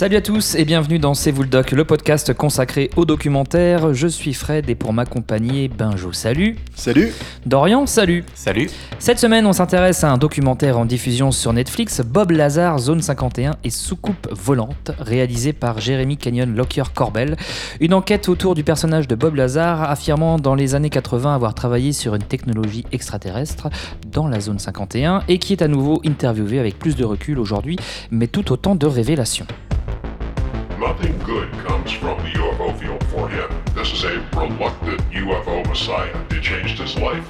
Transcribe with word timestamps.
Salut 0.00 0.16
à 0.16 0.22
tous 0.22 0.54
et 0.54 0.64
bienvenue 0.64 0.98
dans 0.98 1.12
C'est 1.12 1.30
vous 1.30 1.42
le 1.42 1.48
doc, 1.50 1.72
le 1.72 1.84
podcast 1.84 2.32
consacré 2.32 2.88
au 2.96 3.04
documentaire. 3.04 3.92
Je 3.92 4.06
suis 4.06 4.32
Fred 4.32 4.70
et 4.70 4.74
pour 4.74 4.94
m'accompagner, 4.94 5.68
Benjo, 5.68 6.10
salut. 6.14 6.56
Salut. 6.74 7.12
Dorian, 7.44 7.84
salut. 7.84 8.24
Salut. 8.34 8.70
Cette 8.98 9.18
semaine, 9.18 9.44
on 9.44 9.52
s'intéresse 9.52 10.02
à 10.02 10.10
un 10.10 10.16
documentaire 10.16 10.78
en 10.78 10.86
diffusion 10.86 11.32
sur 11.32 11.52
Netflix, 11.52 12.00
Bob 12.00 12.30
Lazar, 12.30 12.78
Zone 12.78 13.02
51 13.02 13.56
et 13.62 13.68
Soucoupe 13.68 14.26
volante, 14.30 14.90
réalisé 14.98 15.52
par 15.52 15.80
Jérémy 15.82 16.16
Canyon 16.16 16.56
Lockyer 16.56 16.84
Corbel. 16.94 17.36
Une 17.78 17.92
enquête 17.92 18.30
autour 18.30 18.54
du 18.54 18.64
personnage 18.64 19.06
de 19.06 19.14
Bob 19.14 19.34
Lazar, 19.34 19.82
affirmant 19.82 20.38
dans 20.38 20.54
les 20.54 20.74
années 20.74 20.88
80 20.88 21.34
avoir 21.34 21.52
travaillé 21.54 21.92
sur 21.92 22.14
une 22.14 22.22
technologie 22.22 22.86
extraterrestre 22.90 23.68
dans 24.10 24.28
la 24.28 24.40
Zone 24.40 24.60
51 24.60 25.24
et 25.28 25.38
qui 25.38 25.52
est 25.52 25.60
à 25.60 25.68
nouveau 25.68 26.00
interviewé 26.06 26.58
avec 26.58 26.78
plus 26.78 26.96
de 26.96 27.04
recul 27.04 27.38
aujourd'hui, 27.38 27.76
mais 28.10 28.28
tout 28.28 28.50
autant 28.50 28.74
de 28.74 28.86
révélations. 28.86 29.46
Nothing 30.80 31.18
good 31.18 31.52
comes 31.52 31.92
from 31.92 32.16
the 32.22 32.30
UFO 32.30 32.74
field 32.80 33.04
for 33.08 33.28
him. 33.28 33.50
This 33.74 33.92
is 33.92 34.02
a 34.04 34.18
reluctant 34.34 34.98
UFO 35.10 35.66
messiah. 35.68 36.16
It 36.30 36.42
changed 36.42 36.78
his 36.78 36.96
life. 36.96 37.28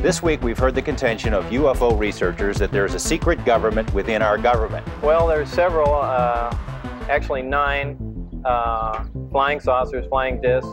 This 0.00 0.22
week, 0.22 0.40
we've 0.42 0.56
heard 0.56 0.74
the 0.74 0.80
contention 0.80 1.34
of 1.34 1.44
UFO 1.50 1.98
researchers 1.98 2.56
that 2.56 2.72
there's 2.72 2.94
a 2.94 2.98
secret 2.98 3.44
government 3.44 3.92
within 3.92 4.22
our 4.22 4.38
government. 4.38 4.86
Well, 5.02 5.26
there's 5.26 5.50
several, 5.50 5.92
uh, 5.92 6.56
actually 7.10 7.42
nine 7.42 8.40
uh, 8.46 9.04
flying 9.30 9.60
saucers, 9.60 10.06
flying 10.08 10.40
discs 10.40 10.66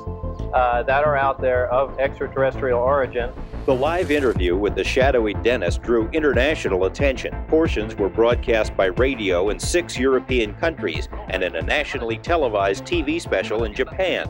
uh, 0.53 0.83
that 0.83 1.03
are 1.03 1.17
out 1.17 1.41
there 1.41 1.69
of 1.69 1.99
extraterrestrial 1.99 2.79
origin. 2.79 3.29
The 3.65 3.75
live 3.75 4.09
interview 4.09 4.57
with 4.57 4.73
the 4.73 4.83
shadowy 4.83 5.33
dentist 5.35 5.83
drew 5.83 6.09
international 6.09 6.85
attention. 6.85 7.35
Portions 7.49 7.95
were 7.95 8.09
broadcast 8.09 8.75
by 8.75 8.85
radio 8.85 9.49
in 9.49 9.59
six 9.59 9.97
European 9.97 10.55
countries 10.55 11.07
and 11.29 11.43
in 11.43 11.55
a 11.55 11.61
nationally 11.61 12.17
televised 12.17 12.85
TV 12.85 13.21
special 13.21 13.65
in 13.65 13.73
Japan. 13.73 14.27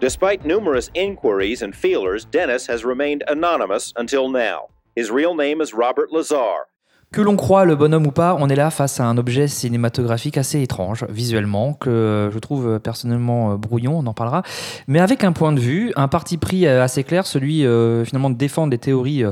Despite 0.00 0.44
numerous 0.44 0.90
inquiries 0.94 1.62
and 1.62 1.74
feelers, 1.74 2.24
Dennis 2.24 2.66
has 2.66 2.84
remained 2.84 3.22
anonymous 3.28 3.92
until 3.96 4.28
now. 4.28 4.68
His 4.96 5.10
real 5.10 5.34
name 5.34 5.60
is 5.60 5.72
Robert 5.72 6.10
Lazar. 6.10 6.66
Que 7.12 7.22
l'on 7.22 7.34
croit 7.34 7.64
le 7.64 7.74
bonhomme 7.74 8.06
ou 8.06 8.12
pas, 8.12 8.36
on 8.38 8.48
est 8.48 8.54
là 8.54 8.70
face 8.70 9.00
à 9.00 9.04
un 9.04 9.18
objet 9.18 9.48
cinématographique 9.48 10.38
assez 10.38 10.62
étrange 10.62 11.04
visuellement, 11.08 11.72
que 11.72 12.30
je 12.32 12.38
trouve 12.38 12.78
personnellement 12.78 13.50
euh, 13.50 13.56
brouillon, 13.56 13.98
on 13.98 14.06
en 14.06 14.14
parlera, 14.14 14.44
mais 14.86 15.00
avec 15.00 15.24
un 15.24 15.32
point 15.32 15.50
de 15.50 15.58
vue, 15.58 15.92
un 15.96 16.06
parti 16.06 16.36
pris 16.36 16.68
euh, 16.68 16.84
assez 16.84 17.02
clair, 17.02 17.26
celui 17.26 17.66
euh, 17.66 18.04
finalement 18.04 18.30
de 18.30 18.36
défendre 18.36 18.70
les 18.70 18.78
théories 18.78 19.24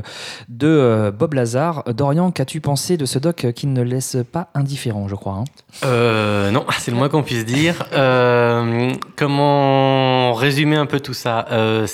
de 0.49 1.09
Bob 1.17 1.33
Lazar. 1.33 1.85
Dorian, 1.87 2.31
qu'as-tu 2.31 2.59
pensé 2.59 2.97
de 2.97 3.05
ce 3.05 3.17
doc 3.17 3.47
qui 3.55 3.65
ne 3.65 3.81
laisse 3.81 4.17
pas 4.29 4.49
indifférent, 4.55 5.07
je 5.07 5.15
crois 5.15 5.35
hein? 5.35 6.51
Non, 6.51 6.65
c'est 6.79 6.91
le 6.91 6.97
moins 6.97 7.07
qu'on 7.07 7.23
puisse 7.23 7.45
dire. 7.45 7.85
Comment 9.15 10.33
résumer 10.33 10.75
un 10.75 10.85
peu 10.85 10.99
tout 10.99 11.13
ça? 11.13 11.45
Euh, 11.51 11.87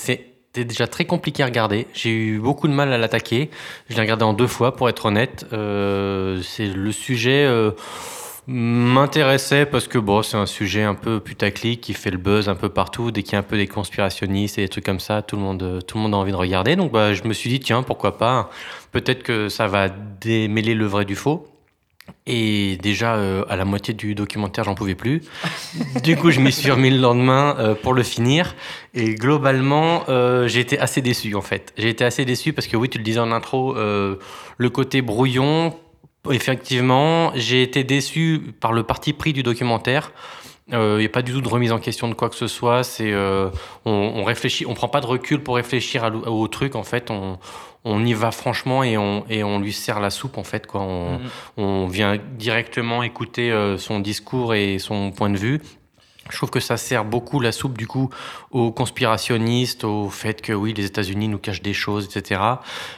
C'était 0.56 0.70
déjà 0.70 0.88
très 0.88 1.04
compliqué 1.04 1.44
à 1.44 1.48
regarder. 1.48 1.86
J'ai 1.94 2.12
eu 2.12 2.40
beaucoup 2.40 2.70
de 2.70 2.74
mal 2.74 2.94
à 2.94 2.98
l'attaquer. 2.98 3.50
Je 3.90 3.96
l'ai 3.96 4.02
regardé 4.02 4.24
en 4.24 4.32
deux 4.32 4.48
fois, 4.48 4.74
pour 4.74 4.88
être 4.88 5.06
honnête. 5.06 5.46
Euh, 5.52 6.42
c'est 6.44 6.68
le 6.68 6.94
sujet 6.94 7.44
euh, 7.44 7.72
m'intéressait 8.48 9.66
parce 9.66 9.90
que 9.90 9.98
bon, 9.98 10.24
c'est 10.24 10.38
un 10.38 10.46
sujet 10.46 10.84
un 10.84 10.96
peu 10.96 11.20
putaclic 11.20 11.82
qui 11.82 11.92
fait 11.94 12.10
le 12.10 12.18
buzz 12.18 12.48
un 12.48 12.56
peu 12.56 12.70
partout. 12.70 13.12
Dès 13.12 13.22
qu'il 13.22 13.34
y 13.34 13.36
a 13.36 13.40
un 13.40 13.44
peu 13.44 13.58
des 13.58 13.68
conspirationnistes 13.68 14.58
et 14.58 14.62
des 14.62 14.70
trucs 14.70 14.86
comme 14.86 15.02
ça, 15.02 15.22
tout 15.22 15.36
le 15.36 15.42
monde, 15.42 15.62
euh, 15.62 15.82
tout 15.82 15.98
le 15.98 16.04
monde 16.04 16.14
a 16.14 16.18
envie 16.18 16.32
de 16.32 16.38
regarder. 16.38 16.78
Donc, 16.78 16.94
bah, 16.94 17.14
je 17.14 17.24
me 17.26 17.34
suis 17.34 17.50
dit 17.50 17.60
tiens, 17.60 17.84
pourquoi 17.84 18.18
pas? 18.18 18.50
Peut-être 18.94 19.24
que 19.24 19.50
ça 19.50 19.68
va 19.68 19.90
démêler 19.90 20.74
le 20.74 20.86
vrai 20.86 21.04
du 21.04 21.18
faux. 21.18 21.46
Et 22.28 22.78
déjà, 22.82 23.18
euh, 23.18 23.46
à 23.50 23.56
la 23.56 23.66
moitié 23.66 23.94
du 23.94 24.16
documentaire, 24.16 24.64
j'en 24.64 24.74
pouvais 24.74 24.96
plus. 24.96 25.22
du 26.04 26.16
coup, 26.16 26.32
je 26.32 26.40
m'y 26.40 26.52
suis 26.52 26.72
remis 26.72 26.90
le 26.90 26.98
lendemain 26.98 27.56
euh, 27.60 27.76
pour 27.76 27.94
le 27.94 28.02
finir. 28.02 28.56
Et 28.96 29.14
globalement, 29.14 30.04
euh, 30.10 30.48
j'ai 30.48 30.60
été 30.60 30.80
assez 30.80 31.02
déçu, 31.02 31.36
en 31.36 31.42
fait. 31.42 31.72
J'ai 31.78 31.90
été 31.90 32.04
assez 32.04 32.26
déçu 32.26 32.52
parce 32.52 32.66
que, 32.66 32.78
oui, 32.78 32.90
tu 32.90 32.98
le 32.98 33.04
disais 33.04 33.20
en 33.20 33.32
intro, 33.32 33.78
euh, 33.78 34.16
le 34.58 34.70
côté 34.72 35.04
brouillon, 35.04 35.76
effectivement, 36.32 37.32
j'ai 37.36 37.62
été 37.62 37.84
déçu 37.84 38.42
par 38.60 38.74
le 38.74 38.82
parti 38.82 39.14
pris 39.14 39.32
du 39.32 39.44
documentaire. 39.44 40.12
Il 40.72 40.98
n'y 40.98 41.06
a 41.06 41.10
pas 41.10 41.22
du 41.22 41.32
tout 41.32 41.42
de 41.42 41.48
remise 41.48 41.72
en 41.72 41.80
question 41.80 42.08
de 42.08 42.16
quoi 42.16 42.30
que 42.30 42.36
ce 42.36 42.48
soit. 42.48 42.84
C'est 42.84 43.12
euh, 43.12 43.50
on, 43.86 43.92
on 43.92 44.24
réfléchit, 44.24 44.66
on 44.66 44.74
prend 44.74 44.88
pas 44.88 45.00
de 45.00 45.06
recul 45.06 45.44
pour 45.44 45.58
réfléchir 45.58 46.04
à 46.04 46.10
au 46.10 46.48
truc. 46.48 46.76
En 46.76 46.84
fait, 46.84 47.12
on, 47.12 47.38
on 47.84 48.04
y 48.04 48.14
va 48.14 48.32
franchement 48.32 48.84
et 48.84 48.98
on, 48.98 49.26
et 49.30 49.44
on 49.44 49.60
lui 49.60 49.74
sert 49.74 50.00
la 50.00 50.10
soupe 50.10 50.40
en 50.40 50.44
fait. 50.44 50.66
Quoi. 50.66 50.82
On, 50.82 51.20
on 51.58 51.86
vient 51.86 52.18
directement 52.38 53.04
écouter 53.04 53.52
euh, 53.52 53.78
son 53.78 54.00
discours 54.00 54.56
et 54.56 54.80
son 54.80 55.12
point 55.12 55.30
de 55.30 55.38
vue. 55.38 55.62
Je 56.32 56.38
trouve 56.38 56.50
que 56.50 56.60
ça 56.60 56.76
sert 56.76 57.06
beaucoup 57.06 57.40
la 57.40 57.52
soupe 57.52 57.78
du 57.78 57.86
coup 57.86 58.10
aux 58.50 58.72
conspirationnistes, 58.72 59.84
au 59.84 60.10
fait 60.10 60.42
que 60.42 60.54
oui 60.54 60.74
les 60.74 60.86
États-Unis 60.86 61.28
nous 61.28 61.38
cachent 61.38 61.62
des 61.62 61.74
choses, 61.74 62.06
etc. 62.16 62.42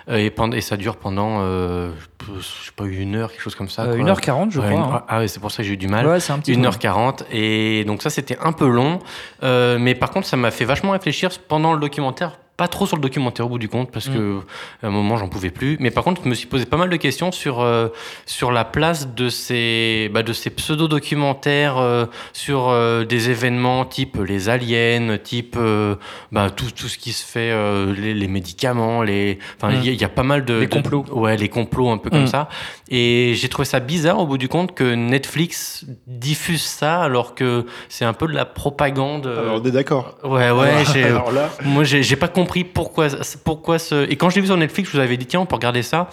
Euh, 0.10 0.16
et, 0.18 0.30
pendant, 0.30 0.56
et 0.56 0.62
ça 0.62 0.78
dure 0.78 0.96
pendant, 0.96 1.40
euh, 1.42 1.92
je 2.38 2.42
sais 2.42 2.72
pas 2.76 2.86
une 2.86 3.16
heure, 3.16 3.30
quelque 3.32 3.42
chose 3.42 3.56
comme 3.56 3.68
ça. 3.70 3.84
Euh, 3.84 3.96
quoi. 3.98 4.14
1h40, 4.14 4.52
je 4.52 4.60
Ouais, 4.62 4.68
crois. 4.70 4.80
une- 4.80 4.94
hein. 4.96 5.04
Ah 5.10 5.20
ouais, 5.20 5.28
c'est 5.28 5.42
pour 5.42 5.52
ça 5.52 5.58
que 5.58 5.64
j'ai 5.64 5.74
eu 5.74 5.78
du 5.78 5.88
mal. 5.90 6.08
Ouais, 6.08 6.20
c'est 6.22 6.32
un 6.32 6.40
petit 6.40 6.54
peu. 6.56 6.62
1h40 6.62 7.24
et 7.32 7.84
donc 7.86 8.02
ça 8.02 8.10
c'était 8.10 8.38
un 8.40 8.54
peu 8.54 8.68
long 8.68 9.00
Euh, 9.44 9.78
mais 9.80 9.94
par 9.94 10.10
contre 10.12 10.26
ça 10.26 10.38
m'a 10.38 10.50
fait 10.52 10.66
vachement 10.66 10.92
réfléchir 10.92 11.30
pendant 11.48 11.74
le 11.74 11.80
documentaire 11.80 12.40
pas 12.58 12.68
trop 12.68 12.88
sur 12.88 12.96
le 12.98 13.02
documentaire 13.04 13.46
au 13.46 13.50
bout 13.50 13.60
du 13.60 13.70
compte 13.70 13.92
parce 13.92 14.08
Mm. 14.10 14.14
que 14.16 14.40
à 14.84 14.88
un 14.88 14.90
moment 14.90 15.16
j'en 15.18 15.30
pouvais 15.30 15.52
plus 15.52 15.78
mais 15.80 15.92
par 15.92 16.04
contre 16.04 16.24
je 16.24 16.30
me 16.30 16.34
suis 16.34 16.48
posé 16.48 16.66
pas 16.66 16.78
mal 16.78 16.90
de 16.90 16.96
questions 16.96 17.32
sur 17.32 17.62
euh, 17.62 17.90
sur 18.26 18.52
la 18.52 18.66
place 18.66 19.14
de 19.14 19.30
ces 19.30 20.10
bah, 20.12 20.24
de 20.24 20.34
ces 20.34 20.50
pseudo 20.50 20.88
documentaires 20.88 22.08
sur 22.34 22.70
euh, 22.70 23.06
des 23.06 23.30
événements 23.30 23.86
type 23.86 24.18
les 24.28 24.50
aliens 24.50 25.18
type 25.24 25.56
euh, 25.60 25.96
bah, 26.32 26.50
tout 26.50 26.72
tout 26.76 26.88
ce 26.88 26.98
qui 26.98 27.14
se 27.14 27.24
fait 27.24 27.52
euh, 27.52 27.94
les, 27.96 28.14
les 28.16 28.28
médicaments 28.28 29.04
les 29.04 29.38
enfin 29.62 29.72
il 29.72 29.80
Mm. 29.80 29.84
y, 29.84 29.90
a- 29.90 29.92
il 29.92 30.02
y 30.02 30.06
a 30.06 30.10
pas 30.10 30.24
mal 30.24 30.44
de 30.44 30.56
Les 30.56 30.66
de- 30.68 30.74
complots. 30.74 31.06
ouais 31.12 31.38
les 31.38 31.50
complots 31.50 31.90
un 31.90 31.98
peu 32.00 32.10
comme 32.10 32.24
Mm. 32.24 32.28
ça 32.28 32.50
et 32.90 33.34
j'ai 33.36 33.50
trouvé 33.50 33.66
ça 33.66 33.80
bizarre 33.80 34.18
au 34.20 34.26
bout 34.26 34.40
du 34.40 34.48
compte 34.50 34.74
que 34.74 34.96
Netflix 34.96 35.86
diffuse 36.08 36.64
ça 36.64 37.02
alors 37.04 37.36
que 37.36 37.66
c'est 37.90 38.06
un 38.06 38.14
peu 38.14 38.26
de 38.28 38.34
la 38.34 38.46
propagande. 38.46 39.28
euh, 39.28 39.42
Alors, 39.44 39.62
on 39.62 39.66
est 39.68 39.72
d'accord. 39.72 40.16
Ouais, 40.24 40.50
ouais, 40.52 40.84
j'ai, 40.94 41.04
Alors 41.04 41.32
là, 41.32 41.50
moi 41.64 41.84
j'ai 41.84 42.02
j'ai 42.02 42.16
pas 42.16 42.28
compris 42.30 42.47
pourquoi, 42.64 43.08
pourquoi 43.44 43.80
ce. 43.80 44.10
Et 44.10 44.16
quand 44.16 44.30
je 44.30 44.36
l'ai 44.36 44.42
vu 44.42 44.48
sur 44.48 44.58
Netflix, 44.58 44.90
je 44.90 44.98
vous 44.98 45.04
avais 45.04 45.18
dit, 45.18 45.26
tiens, 45.26 45.42
on 45.42 45.46
peut 45.46 45.56
regarder 45.56 45.84
ça. 45.84 46.10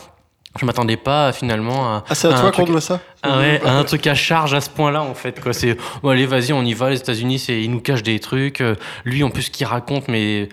Je 0.61 0.65
m'attendais 0.67 0.97
pas 0.97 1.33
finalement 1.33 1.85
à. 1.87 2.05
ah, 2.09 2.15
c'est 2.15 2.29
à 2.29 2.37
un 2.37 2.41
toi 2.41 2.53
truc- 2.53 2.67
qu'on 2.67 2.73
doit 2.73 2.81
ça 2.81 3.01
ah 3.25 3.39
ouais, 3.39 3.61
un 3.65 3.83
truc 3.83 4.07
à 4.07 4.15
charge 4.15 4.55
à 4.55 4.61
ce 4.61 4.71
point-là 4.71 5.03
en 5.03 5.15
fait 5.15 5.41
quoi. 5.41 5.53
C'est 5.53 5.77
bon, 6.01 6.11
allez 6.11 6.27
vas-y 6.27 6.53
on 6.53 6.63
y 6.63 6.75
va 6.75 6.91
les 6.91 6.99
États-Unis 6.99 7.41
c'est 7.41 7.61
ils 7.61 7.71
nous 7.73 7.81
cachent 7.81 8.05
des 8.05 8.21
trucs. 8.21 8.61
Euh, 8.61 8.77
Lui 9.05 9.25
en 9.25 9.31
plus 9.31 9.43
ce 9.43 9.51
qu'il 9.51 9.67
raconte 9.67 10.07
mais 10.07 10.49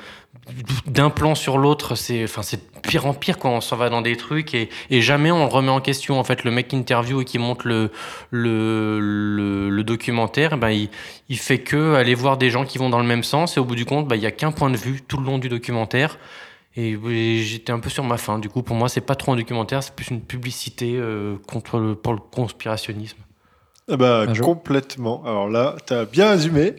d'un 0.88 1.12
plan 1.12 1.36
sur 1.36 1.59
l'autre 1.59 1.94
c'est 1.94 2.24
enfin 2.24 2.41
c'est 2.41 2.59
pire 2.81 3.06
en 3.06 3.14
pire 3.14 3.38
quand 3.38 3.52
on 3.52 3.62
s'en 3.62 3.75
va 3.78 3.90
dans 3.90 4.02
des 4.02 4.16
trucs 4.16 4.55
et, 4.55 4.70
et 4.90 5.02
jamais 5.02 5.29
on 5.32 5.46
le 5.46 5.52
remet 5.52 5.70
en 5.70 5.82
question 5.82 6.20
en 6.20 6.23
fait 6.23 6.44
le 6.44 6.50
mec 6.50 6.70
qui 6.70 6.76
interview 6.78 7.22
et 7.22 7.26
qui 7.26 7.38
le, 7.38 7.91
le, 8.32 9.00
le 9.00 9.00
documentaire 10.02 10.58
ben 10.58 10.72
il, 11.30 11.38
fait 11.38 11.59
que 11.59 11.94
aller 11.94 12.16
voir 12.16 12.38
des 12.38 12.50
gens 12.50 12.66
qui 12.66 12.80
vont 12.80 12.90
dans 12.90 13.00
le 13.00 13.06
même 13.06 13.24
sens 13.24 13.56
et 13.56 13.59
au 13.59 13.66
bout 13.66 13.76
du 13.76 13.86
compte 13.86 14.08
ben, 14.08 14.16
il 14.16 14.22
y 14.22 14.26
a 14.26 14.32
qu'un 14.32 14.52
point 14.52 14.72
de 14.72 14.78
vue 14.78 15.02
tout 15.02 15.18
le 15.18 15.26
long 15.26 15.38
du 15.38 15.48
documentaire 15.48 16.18
et 16.76 16.98
j'étais 17.44 17.72
un 17.74 17.80
peu 17.80 17.90
sur 17.90 18.03
ma 18.03 18.18
faim. 18.18 18.40
Du 18.40 18.48
coup, 18.48 18.64
pour 18.64 18.78
moi, 18.78 18.88
c'est 18.88 19.02
pas 19.02 19.16
trop 19.16 19.34
un 19.34 19.36
documentaire, 19.36 19.84
c'est 19.84 19.94
plus 19.94 20.09
une 20.09 20.22
publicité 20.22 20.94
euh, 20.96 21.36
contre 21.46 21.80
le, 21.80 21.96
pour 21.96 22.14
le 22.14 22.20
conspirationnisme. 22.20 23.18
Ah 23.89 23.97
bah, 23.97 24.25
complètement. 24.43 25.22
Alors 25.25 25.49
là, 25.49 25.75
t'as 25.85 26.05
bien 26.05 26.29
résumé. 26.31 26.75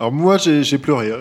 Alors 0.00 0.10
moi, 0.12 0.36
j'ai 0.38 0.78
pleuré. 0.78 1.12
hein. 1.12 1.18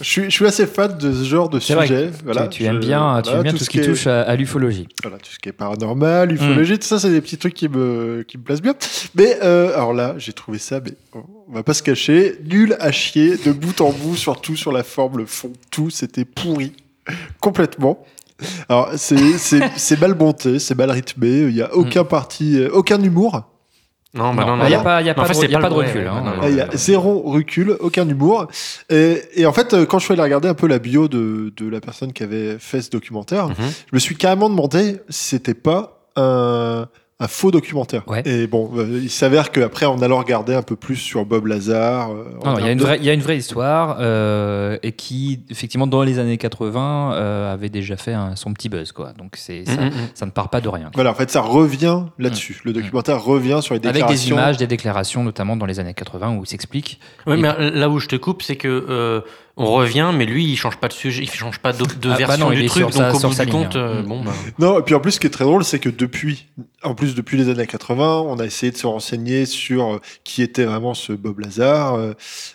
Je 0.00 0.28
suis, 0.28 0.46
assez 0.46 0.66
fan 0.66 0.96
de 0.98 1.12
ce 1.12 1.24
genre 1.24 1.48
de 1.48 1.58
sujet. 1.58 2.10
Tu- 2.10 2.24
Voilà, 2.24 2.48
tu, 2.48 2.62
je- 2.64 2.68
aimes 2.68 2.80
bien, 2.80 3.20
tu 3.22 3.30
voilà, 3.30 3.36
aimes 3.38 3.42
bien 3.44 3.52
tout, 3.52 3.58
ce 3.64 3.70
qui 3.70 3.78
est- 3.80 3.84
touche 3.86 4.06
à, 4.06 4.22
à 4.22 4.36
l'ufologie. 4.36 4.86
Voilà, 5.02 5.16
tout 5.18 5.30
ce 5.30 5.38
qui 5.38 5.48
est 5.48 5.52
paranormal, 5.52 6.32
ufologie, 6.32 6.78
tout 6.78 6.86
ça, 6.86 6.98
c'est 6.98 7.10
des 7.10 7.20
petits 7.20 7.38
trucs 7.38 7.54
qui 7.54 7.68
me, 7.68 8.24
qui 8.28 8.36
me 8.36 8.42
placent 8.42 8.60
bien. 8.60 8.74
Mais 9.14 9.38
euh, 9.42 9.74
alors 9.74 9.94
là, 9.94 10.14
j'ai 10.18 10.32
trouvé 10.32 10.58
ça, 10.58 10.80
mais 10.84 10.92
on 11.14 11.52
va 11.54 11.62
pas 11.62 11.74
se 11.74 11.82
cacher, 11.82 12.38
nul 12.44 12.76
à 12.80 12.92
chier, 12.92 13.36
de 13.38 13.52
bout 13.52 13.80
en 13.80 13.90
bout, 13.92 14.16
surtout 14.16 14.54
sur 14.56 14.70
la 14.72 14.82
forme, 14.82 15.18
le 15.18 15.26
fond, 15.26 15.52
tout, 15.70 15.88
c'était 15.90 16.24
pourri, 16.26 16.72
complètement. 17.40 18.04
Alors, 18.68 18.90
c'est- 18.96 19.98
mal 20.00 20.14
monté, 20.14 20.58
c'est 20.58 20.76
mal 20.76 20.90
rythmé, 20.90 21.28
il 21.48 21.56
y 21.56 21.62
a 21.62 21.74
aucun 21.74 22.04
parti, 22.04 22.58
euh, 22.58 22.68
aucun 22.72 23.02
humour. 23.02 23.42
Non, 24.14 24.32
bah 24.34 24.44
Non, 24.46 24.56
non, 24.56 24.64
il 24.64 24.68
n'y 24.68 24.74
a 24.74 24.80
pas, 24.80 25.02
y 25.02 25.10
a 25.10 25.18
en 25.20 25.24
fait, 25.24 25.46
de, 25.46 25.52
y 25.52 25.54
a 25.54 25.58
pas 25.58 25.68
de 25.68 25.74
recul. 25.74 26.06
hein. 26.06 26.22
non, 26.24 26.32
Ah, 26.42 26.48
Il 26.48 26.56
y 26.56 26.60
a 26.60 26.68
zéro 26.72 27.20
recul, 27.30 27.76
aucun 27.80 28.08
humour. 28.08 28.46
Et, 28.88 29.20
et 29.36 29.44
en 29.46 29.52
fait, 29.52 29.74
euh, 29.74 29.84
quand 29.84 29.98
je 29.98 30.04
suis 30.06 30.12
allé 30.14 30.22
regarder 30.22 30.48
un 30.48 30.54
peu 30.54 30.66
la 30.66 30.78
bio 30.78 31.08
de, 31.08 31.52
de 31.56 31.68
la 31.68 31.80
personne 31.80 32.12
qui 32.14 32.22
avait 32.22 32.58
fait 32.58 32.80
ce 32.80 32.90
documentaire, 32.90 33.48
Mhm. 33.48 33.54
je 33.58 33.92
me 33.92 33.98
suis 33.98 34.16
carrément 34.16 34.48
demandé 34.48 34.96
si 35.10 35.24
c'était 35.28 35.52
pas 35.54 36.08
un, 36.16 36.88
un 37.20 37.26
faux 37.26 37.50
documentaire. 37.50 38.02
Ouais. 38.06 38.22
Et 38.26 38.46
bon, 38.46 38.70
euh, 38.76 39.00
il 39.02 39.10
s'avère 39.10 39.50
qu'après, 39.50 39.86
en 39.86 40.00
allant 40.02 40.18
regarder 40.18 40.54
un 40.54 40.62
peu 40.62 40.76
plus 40.76 40.94
sur 40.94 41.24
Bob 41.26 41.46
Lazar, 41.46 42.12
euh, 42.12 42.24
il 42.58 42.64
y, 42.64 42.68
a 42.68 42.70
une 42.70 42.78
de- 42.78 42.84
vraie, 42.84 42.96
il 42.98 43.04
y 43.04 43.10
a 43.10 43.12
une 43.12 43.22
vraie 43.22 43.36
histoire 43.36 43.96
euh, 44.00 44.78
et 44.84 44.92
qui, 44.92 45.40
effectivement, 45.50 45.88
dans 45.88 46.04
les 46.04 46.20
années 46.20 46.38
80, 46.38 47.14
euh, 47.14 47.52
avait 47.52 47.70
déjà 47.70 47.96
fait 47.96 48.12
un- 48.12 48.36
son 48.36 48.52
petit 48.52 48.68
buzz. 48.68 48.92
Quoi. 48.92 49.14
Donc 49.18 49.32
c'est, 49.34 49.64
ça, 49.64 49.72
Mm, 49.72 49.84
mm, 49.86 49.88
mm. 49.88 49.92
ça 50.14 50.26
ne 50.26 50.30
part 50.30 50.48
pas 50.48 50.60
de 50.60 50.68
rien. 50.68 50.84
quoi. 50.84 50.92
Voilà, 50.94 51.10
en 51.10 51.14
fait, 51.14 51.28
ça 51.28 51.40
revient 51.40 52.02
là-dessus. 52.20 52.60
Le 52.64 52.72
documentaire 52.72 53.20
revient 53.20 53.58
sur 53.62 53.74
les 53.74 53.78
Avec 53.80 53.94
des 53.94 53.98
déclarations. 53.98 54.36
images, 54.36 54.56
des 54.56 54.66
déclarations, 54.68 55.24
notamment 55.24 55.56
dans 55.56 55.66
les 55.66 55.80
années 55.80 55.94
80, 55.94 56.36
où 56.36 56.44
il 56.44 56.46
s'explique. 56.46 57.00
Et- 57.26 57.36
mais 57.36 57.70
là 57.72 57.88
où 57.88 57.98
je 57.98 58.06
te 58.06 58.14
coupe, 58.16 58.42
c'est 58.42 58.54
que 58.56 58.68
euh, 58.88 59.22
on 59.58 59.72
revient, 59.72 60.10
mais 60.14 60.24
lui, 60.24 60.44
il 60.46 60.56
change 60.56 60.76
pas 60.76 60.88
de 60.88 60.92
sujet, 60.94 61.22
il 61.24 61.30
change 61.30 61.58
pas 61.58 61.72
de, 61.72 61.78
de 61.84 61.86
Ah, 62.04 62.08
bah 62.12 62.16
version 62.16 62.46
non, 62.46 62.52
il 62.52 62.60
du 62.60 62.64
est 62.64 62.68
truc. 62.68 62.84
donc 62.84 62.92
sa- 62.94 63.10
au 63.12 63.18
bout 63.18 63.32
sa 63.32 63.44
du 63.44 63.50
ligne, 63.50 63.64
compte, 63.64 63.76
hein. 63.76 63.80
euh, 63.80 64.02
bon, 64.02 64.22
bah, 64.22 64.32
Non, 64.58 64.78
et 64.78 64.82
puis 64.82 64.94
en 64.94 65.00
plus, 65.00 65.12
ce 65.12 65.20
qui 65.20 65.26
est 65.26 65.30
très 65.30 65.44
drôle, 65.44 65.64
c'est 65.64 65.78
que 65.78 65.88
depuis, 65.88 66.46
en 66.82 66.94
plus 66.94 67.14
depuis 67.14 67.36
les 67.36 67.48
années 67.50 67.66
80, 67.66 68.20
on 68.26 68.38
a 68.38 68.44
essayé 68.46 68.72
de 68.72 68.76
se 68.76 68.86
renseigner 68.86 69.44
sur 69.46 69.94
euh, 69.94 70.00
qui 70.24 70.42
était 70.42 70.64
vraiment 70.64 70.94
ce 70.94 71.12
Bob 71.12 71.40
Lazar. 71.40 71.94
euh, 71.96 72.12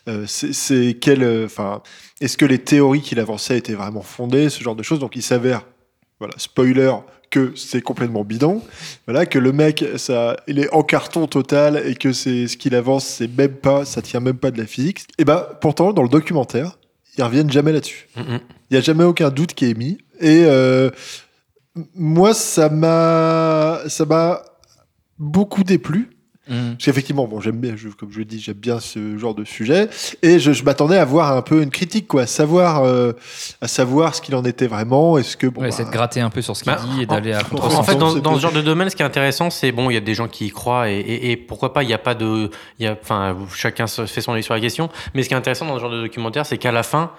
euh, 0.07 0.23
c'est 0.27 0.53
c'est 0.53 0.97
quel, 1.00 1.23
euh, 1.23 1.45
enfin, 1.45 1.81
est-ce 2.21 2.38
que 2.38 2.45
les 2.45 2.57
théories 2.59 3.01
qu'il 3.01 3.19
avançait 3.19 3.57
étaient 3.57 3.73
vraiment 3.75 4.01
fondées, 4.01 4.50
ce 4.50 4.63
genre 4.63 4.75
de 4.75 4.83
choses. 4.83 5.00
Donc 5.00 5.15
il 5.15 5.21
s'avère, 5.23 5.63
voilà, 6.19 6.33
spoiler, 6.38 6.94
que 7.29 7.51
c'est 7.55 7.81
complètement 7.81 8.23
bidon. 8.23 8.61
Voilà, 9.07 9.25
que 9.25 9.39
le 9.39 9.51
mec, 9.51 9.83
ça, 9.97 10.38
il 10.47 10.59
est 10.59 10.71
en 10.71 10.83
carton 10.83 11.25
total 11.27 11.81
et 11.85 11.95
que 11.95 12.13
c'est 12.13 12.47
ce 12.47 12.55
qu'il 12.55 12.75
avance, 12.75 13.05
c'est 13.05 13.27
même 13.38 13.55
pas, 13.55 13.85
ça 13.85 14.01
tient 14.03 14.19
même 14.19 14.38
pas 14.38 14.51
de 14.51 14.59
la 14.59 14.67
physique. 14.67 15.01
Et 15.17 15.25
ben, 15.25 15.45
pourtant, 15.59 15.91
dans 15.94 16.03
le 16.03 16.09
documentaire, 16.09 16.77
ils 17.18 17.24
reviennent 17.24 17.51
jamais 17.51 17.71
là-dessus. 17.71 18.07
mm. 18.15 18.39
Il 18.69 18.74
n'y 18.74 18.77
a 18.77 18.81
jamais 18.81 19.04
aucun 19.04 19.30
doute 19.30 19.54
qui 19.54 19.65
est 19.65 19.69
émis. 19.69 20.00
Et 20.19 20.44
euh, 20.45 20.89
moi, 21.95 22.33
ça 22.33 22.69
m'a, 22.69 23.81
ça 23.88 24.06
m'a 24.06 24.44
beaucoup 25.19 25.63
déplu. 25.63 26.12
Mm. 26.48 26.72
Parce 26.74 26.84
qu'effectivement, 26.86 27.25
bon, 27.25 27.40
j'aime 27.40 27.57
bien, 27.60 27.75
je- 27.78 27.88
comme 27.88 28.12
je 28.12 28.19
le 28.19 28.25
dis, 28.25 28.40
j'aime 28.40 28.56
bien 28.57 28.80
ce 28.81 29.18
genre 29.18 29.34
de 29.34 29.45
sujet. 29.45 29.88
Et 30.22 30.40
je, 30.40 30.51
je 30.51 30.63
m'attendais 30.63 30.98
à 30.98 31.06
voir 31.06 31.36
un 31.38 31.42
peu 31.42 31.62
une 31.63 31.69
critique, 31.69 32.06
quoi, 32.07 32.24
à 32.24 32.28
savoir, 32.28 32.84
euh, 32.84 33.13
à 33.62 33.68
savoir 33.69 34.13
ce 34.13 34.22
qu'il 34.22 34.36
en 34.36 34.44
était 34.44 34.68
vraiment. 34.68 35.18
Est-ce 35.18 35.38
que 35.38 35.48
bon, 35.48 35.62
Ouais, 35.62 35.69
bah, 35.69 35.75
c'est 35.75 35.86
de 35.86 35.90
gratter 35.90 36.19
un 36.19 36.30
peu 36.30 36.42
sur 36.42 36.57
ce 36.57 36.63
qu'il 36.63 36.74
Bah, 36.74 36.81
dit 36.95 37.04
et 37.04 37.06
d'aller 37.06 37.31
à 37.31 37.40
En 37.40 37.44
contre 37.45 37.86
fait, 37.86 37.95
dans, 37.95 38.16
dans 38.16 38.36
ce 38.36 38.42
genre 38.42 38.51
de 38.51 38.62
domaine, 38.62 38.90
ce 38.90 38.95
qui 38.98 39.04
est 39.04 39.06
intéressant, 39.06 39.50
c'est 39.50 39.72
bon, 39.72 39.90
il 39.90 39.94
y 39.94 39.98
a 39.98 40.01
des 40.01 40.13
gens 40.16 40.28
qui 40.28 40.48
y 40.48 40.50
croient 40.50 40.90
et, 40.90 40.95
et- 41.00 41.31
et 41.31 41.38
pourquoi 41.38 41.72
pas, 41.72 41.84
il 41.84 41.88
n'y 41.88 41.94
a 41.94 41.98
pas 41.98 42.13
de, 42.16 42.50
il 42.80 42.84
y 42.86 42.88
a, 42.88 42.98
enfin, 43.01 43.38
chacun 43.56 43.88
se 43.88 44.06
fait 44.06 44.19
son 44.22 44.34
avis 44.34 44.44
sur 44.44 44.54
la 44.54 44.60
question. 44.60 44.89
Mais 45.13 45.24
ce 45.24 45.30
qui 45.30 45.34
est 45.34 45.38
intéressant 45.38 45.66
dans 45.66 45.75
ce 45.75 45.80
genre 45.81 45.92
de 45.92 46.01
documentaire, 46.01 46.46
c'est 46.46 46.57
qu'à 46.57 46.72
la 46.74 46.84
fin, 46.84 47.12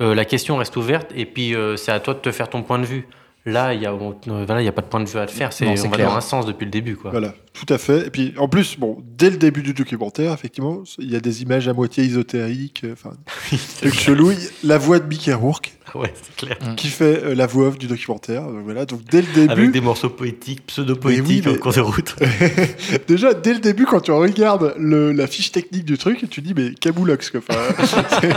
euh, 0.00 0.14
la 0.14 0.24
question 0.24 0.56
reste 0.56 0.76
ouverte 0.76 1.10
et 1.14 1.26
puis 1.26 1.54
euh, 1.54 1.76
c'est 1.76 1.92
à 1.92 2.00
toi 2.00 2.14
de 2.14 2.18
te 2.20 2.32
faire 2.32 2.48
ton 2.48 2.62
point 2.62 2.78
de 2.78 2.84
vue. 2.86 3.06
Là, 3.46 3.74
il 3.74 3.82
y 3.82 3.84
a, 3.86 3.92
euh, 3.92 4.12
voilà, 4.26 4.62
il 4.62 4.64
y 4.64 4.68
a 4.68 4.72
pas 4.72 4.80
de 4.80 4.86
point 4.86 5.00
de 5.00 5.08
vue 5.08 5.18
à 5.18 5.26
te 5.26 5.30
faire. 5.32 5.52
C'est, 5.52 5.66
Non, 5.66 5.72
on 5.72 5.76
c'est 5.76 5.88
va 5.88 5.96
clair. 5.96 6.08
dans 6.08 6.16
un 6.16 6.22
sens 6.22 6.46
depuis 6.46 6.64
le 6.64 6.70
début, 6.70 6.96
quoi. 6.96 7.10
Voilà, 7.10 7.34
tout 7.52 7.66
à 7.72 7.76
fait. 7.76 8.06
Et 8.06 8.10
puis, 8.10 8.32
en 8.38 8.48
plus, 8.48 8.78
bon, 8.78 8.96
dès 9.18 9.28
le 9.28 9.36
début 9.36 9.62
du 9.62 9.74
documentaire, 9.74 10.32
effectivement, 10.32 10.82
il 10.98 11.10
y 11.12 11.14
a 11.16 11.20
des 11.20 11.42
images 11.42 11.68
à 11.68 11.74
moitié 11.74 12.04
ésotériques, 12.04 12.82
euh, 12.84 12.94
enfin, 12.94 13.10
a 13.84 14.66
La 14.66 14.78
voix 14.78 14.98
de 14.98 15.06
Mickey 15.06 15.34
Rourke, 15.34 15.74
Ouais, 15.94 16.10
c'est 16.14 16.34
clair. 16.46 16.56
qui 16.76 16.88
fait 16.88 17.22
euh, 17.22 17.34
la 17.34 17.46
voix 17.46 17.68
off 17.68 17.78
du 17.78 17.86
documentaire. 17.86 18.44
Donc, 18.44 18.64
voilà, 18.64 18.86
donc 18.86 19.02
dès 19.10 19.20
le 19.20 19.26
début. 19.34 19.52
Avec 19.52 19.70
des 19.72 19.80
morceaux 19.82 20.08
poétiques, 20.08 20.64
pseudo-poétiques 20.66 21.26
oui, 21.28 21.42
mais- 21.44 21.52
en 21.52 21.58
cours 21.58 21.74
de 21.74 21.80
route. 21.80 22.16
Déjà, 23.08 23.34
dès 23.34 23.52
le 23.52 23.60
début, 23.60 23.84
quand 23.84 24.00
tu 24.00 24.10
regardes 24.10 24.74
le, 24.78 25.12
la 25.12 25.26
fiche 25.26 25.52
technique 25.52 25.84
du 25.84 25.98
truc, 25.98 26.28
tu 26.30 26.40
dis, 26.40 26.54
mais 26.56 26.72
Camoulox, 26.80 27.30
quoi. 27.30 27.40
Enfin, 27.46 27.84
c'est- 28.22 28.28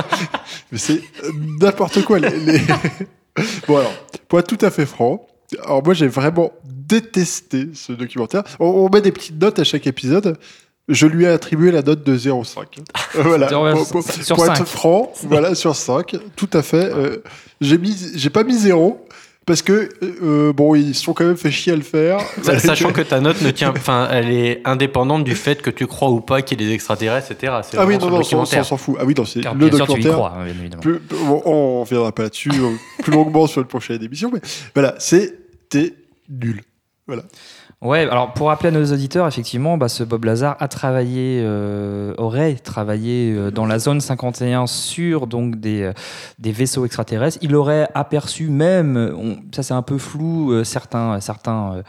mais 0.73 0.77
c'est 0.77 1.01
n'importe 1.61 2.03
quoi. 2.03 2.19
Les, 2.19 2.29
les- 2.37 2.61
bon, 3.67 3.77
alors, 3.77 3.93
pour 4.27 4.39
être 4.39 4.47
tout 4.47 4.65
à 4.65 4.69
fait 4.71 4.85
franc, 4.85 5.25
alors 5.63 5.83
moi, 5.83 5.93
j'ai 5.93 6.07
vraiment 6.07 6.51
détesté 6.65 7.69
ce 7.73 7.91
documentaire. 7.93 8.43
On, 8.59 8.65
on 8.65 8.89
met 8.89 9.01
des 9.01 9.11
petites 9.11 9.39
notes 9.41 9.59
à 9.59 9.63
chaque 9.63 9.87
épisode. 9.87 10.37
Je 10.89 11.05
lui 11.05 11.25
ai 11.25 11.27
attribué 11.27 11.71
la 11.71 11.81
note 11.81 12.03
de 12.03 12.17
0,5. 12.17 12.65
Euh, 13.15 13.23
voilà. 13.23 13.47
Pour, 13.47 13.87
pour- 13.89 14.03
sur 14.03 14.35
pour 14.35 14.45
être 14.45 14.57
5. 14.57 14.65
franc, 14.67 15.11
voilà, 15.23 15.55
sur 15.55 15.75
5. 15.75 16.15
Tout 16.35 16.49
à 16.53 16.61
fait. 16.61 16.91
Euh, 16.93 17.17
j'ai 17.61 17.77
mis, 17.77 17.95
j'ai 18.15 18.29
pas 18.29 18.43
mis 18.43 18.57
0. 18.57 19.05
Parce 19.47 19.61
que, 19.63 19.89
euh, 20.21 20.51
bon, 20.53 20.75
ils 20.75 20.93
se 20.93 21.03
sont 21.05 21.13
quand 21.13 21.23
même 21.25 21.37
fait 21.37 21.49
chier 21.51 21.71
à 21.73 21.75
le 21.77 21.81
faire. 21.81 22.19
Sa- 22.43 22.59
Sachant 22.59 22.91
que 22.93 23.01
ta 23.01 23.21
note 23.21 23.41
ne 23.41 23.49
tient, 23.49 23.71
enfin, 23.71 24.07
elle 24.11 24.29
est 24.29 24.61
indépendante 24.65 25.23
du 25.23 25.35
fait 25.35 25.61
que 25.61 25.69
tu 25.69 25.87
crois 25.87 26.09
ou 26.09 26.19
pas 26.19 26.41
qu'il 26.41 26.59
y 26.59 26.63
ait 26.63 26.67
des 26.67 26.73
extraterrestres, 26.73 27.31
etc. 27.31 27.53
C'est 27.63 27.77
Ah 27.77 27.85
oui, 27.85 27.93
non, 27.97 28.07
non, 28.07 28.09
le 28.09 28.15
on 28.15 28.19
documentaire. 28.19 28.65
s'en 28.65 28.75
fout. 28.77 28.97
Ah 28.99 29.05
oui, 29.05 29.13
non, 29.17 29.23
c'est 29.25 29.39
le 29.41 29.49
bien 29.53 29.69
sûr, 29.69 29.69
tu 29.69 29.75
y 29.75 29.79
documentaire. 30.03 30.13
crois, 30.13 30.33
hein, 30.37 30.43
bien 30.43 30.53
évidemment. 30.59 30.81
Plus- 30.81 30.99
bon, 31.09 31.41
on 31.45 31.79
reviendra 31.81 32.11
pas 32.11 32.23
là-dessus 32.23 32.51
euh, 32.53 32.71
plus 33.01 33.11
longuement 33.13 33.47
sur 33.47 33.61
une 33.61 33.67
prochaine 33.67 34.03
émission, 34.03 34.29
mais 34.33 34.41
voilà, 34.75 34.95
c'était 34.99 35.93
nul. 36.29 36.61
Voilà. 37.07 37.23
Ouais, 37.83 37.99
alors 38.09 38.33
pour 38.33 38.47
rappeler 38.47 38.69
à 38.69 38.71
nos 38.71 38.91
auditeurs, 38.91 39.27
effectivement, 39.27 39.77
bah, 39.77 39.87
ce 39.87 40.03
Bob 40.03 40.23
Lazar 40.25 40.57
a 40.59 40.67
travaillé, 40.67 41.41
euh, 41.45 42.15
aurait 42.17 42.55
travaillé 42.55 43.31
euh, 43.35 43.51
dans 43.51 43.67
la 43.67 43.77
zone 43.77 44.01
51 44.01 44.65
sur 44.65 45.27
donc 45.27 45.57
des, 45.59 45.83
euh, 45.83 45.93
des 46.39 46.51
vaisseaux 46.51 46.85
extraterrestres. 46.85 47.37
Il 47.43 47.55
aurait 47.55 47.87
aperçu 47.93 48.47
même, 48.49 48.97
on- 49.15 49.37
ça 49.55 49.61
c'est 49.61 49.75
un 49.75 49.83
peu 49.83 49.99
flou, 49.99 50.51
euh, 50.53 50.63
certains, 50.63 51.19
certains 51.21 51.73
euh, 51.75 51.83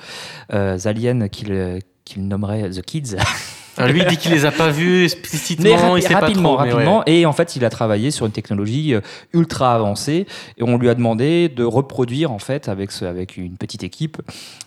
euh, 0.52 0.79
aliens 0.88 1.26
qu'il 1.29 1.52
euh, 1.52 1.79
qu'il 2.05 2.29
nommerait 2.29 2.69
The 2.70 2.82
Kids. 2.82 3.17
Lui, 3.86 4.00
il 4.00 4.06
dit 4.06 4.16
qu'il 4.16 4.32
les 4.32 4.44
a 4.44 4.50
pas 4.50 4.70
vus 4.70 4.98
Mais 4.98 5.04
explicitement, 5.04 5.76
rapi- 5.76 5.98
il 5.98 6.02
sait 6.02 6.14
rapidement, 6.14 6.56
pas 6.56 6.64
trop. 6.64 6.78
mais 6.78 6.84
ouais. 6.84 6.90
rapidement. 6.90 7.02
Et 7.06 7.26
en 7.26 7.32
fait, 7.32 7.56
il 7.56 7.64
a 7.64 7.70
travaillé 7.70 8.10
sur 8.10 8.26
une 8.26 8.32
technologie 8.32 8.94
euh, 8.94 9.00
ultra 9.32 9.75
avancée. 9.75 10.26
Et 10.58 10.62
on 10.62 10.76
lui 10.78 10.88
a 10.88 10.94
demandé 10.94 11.48
de 11.48 11.64
reproduire, 11.64 12.32
en 12.32 12.38
fait, 12.38 12.69
avec, 12.69 12.90
ce- 12.90 13.04
avec 13.04 13.36
une 13.36 13.56
petite 13.56 13.84
équipe, 13.84 14.19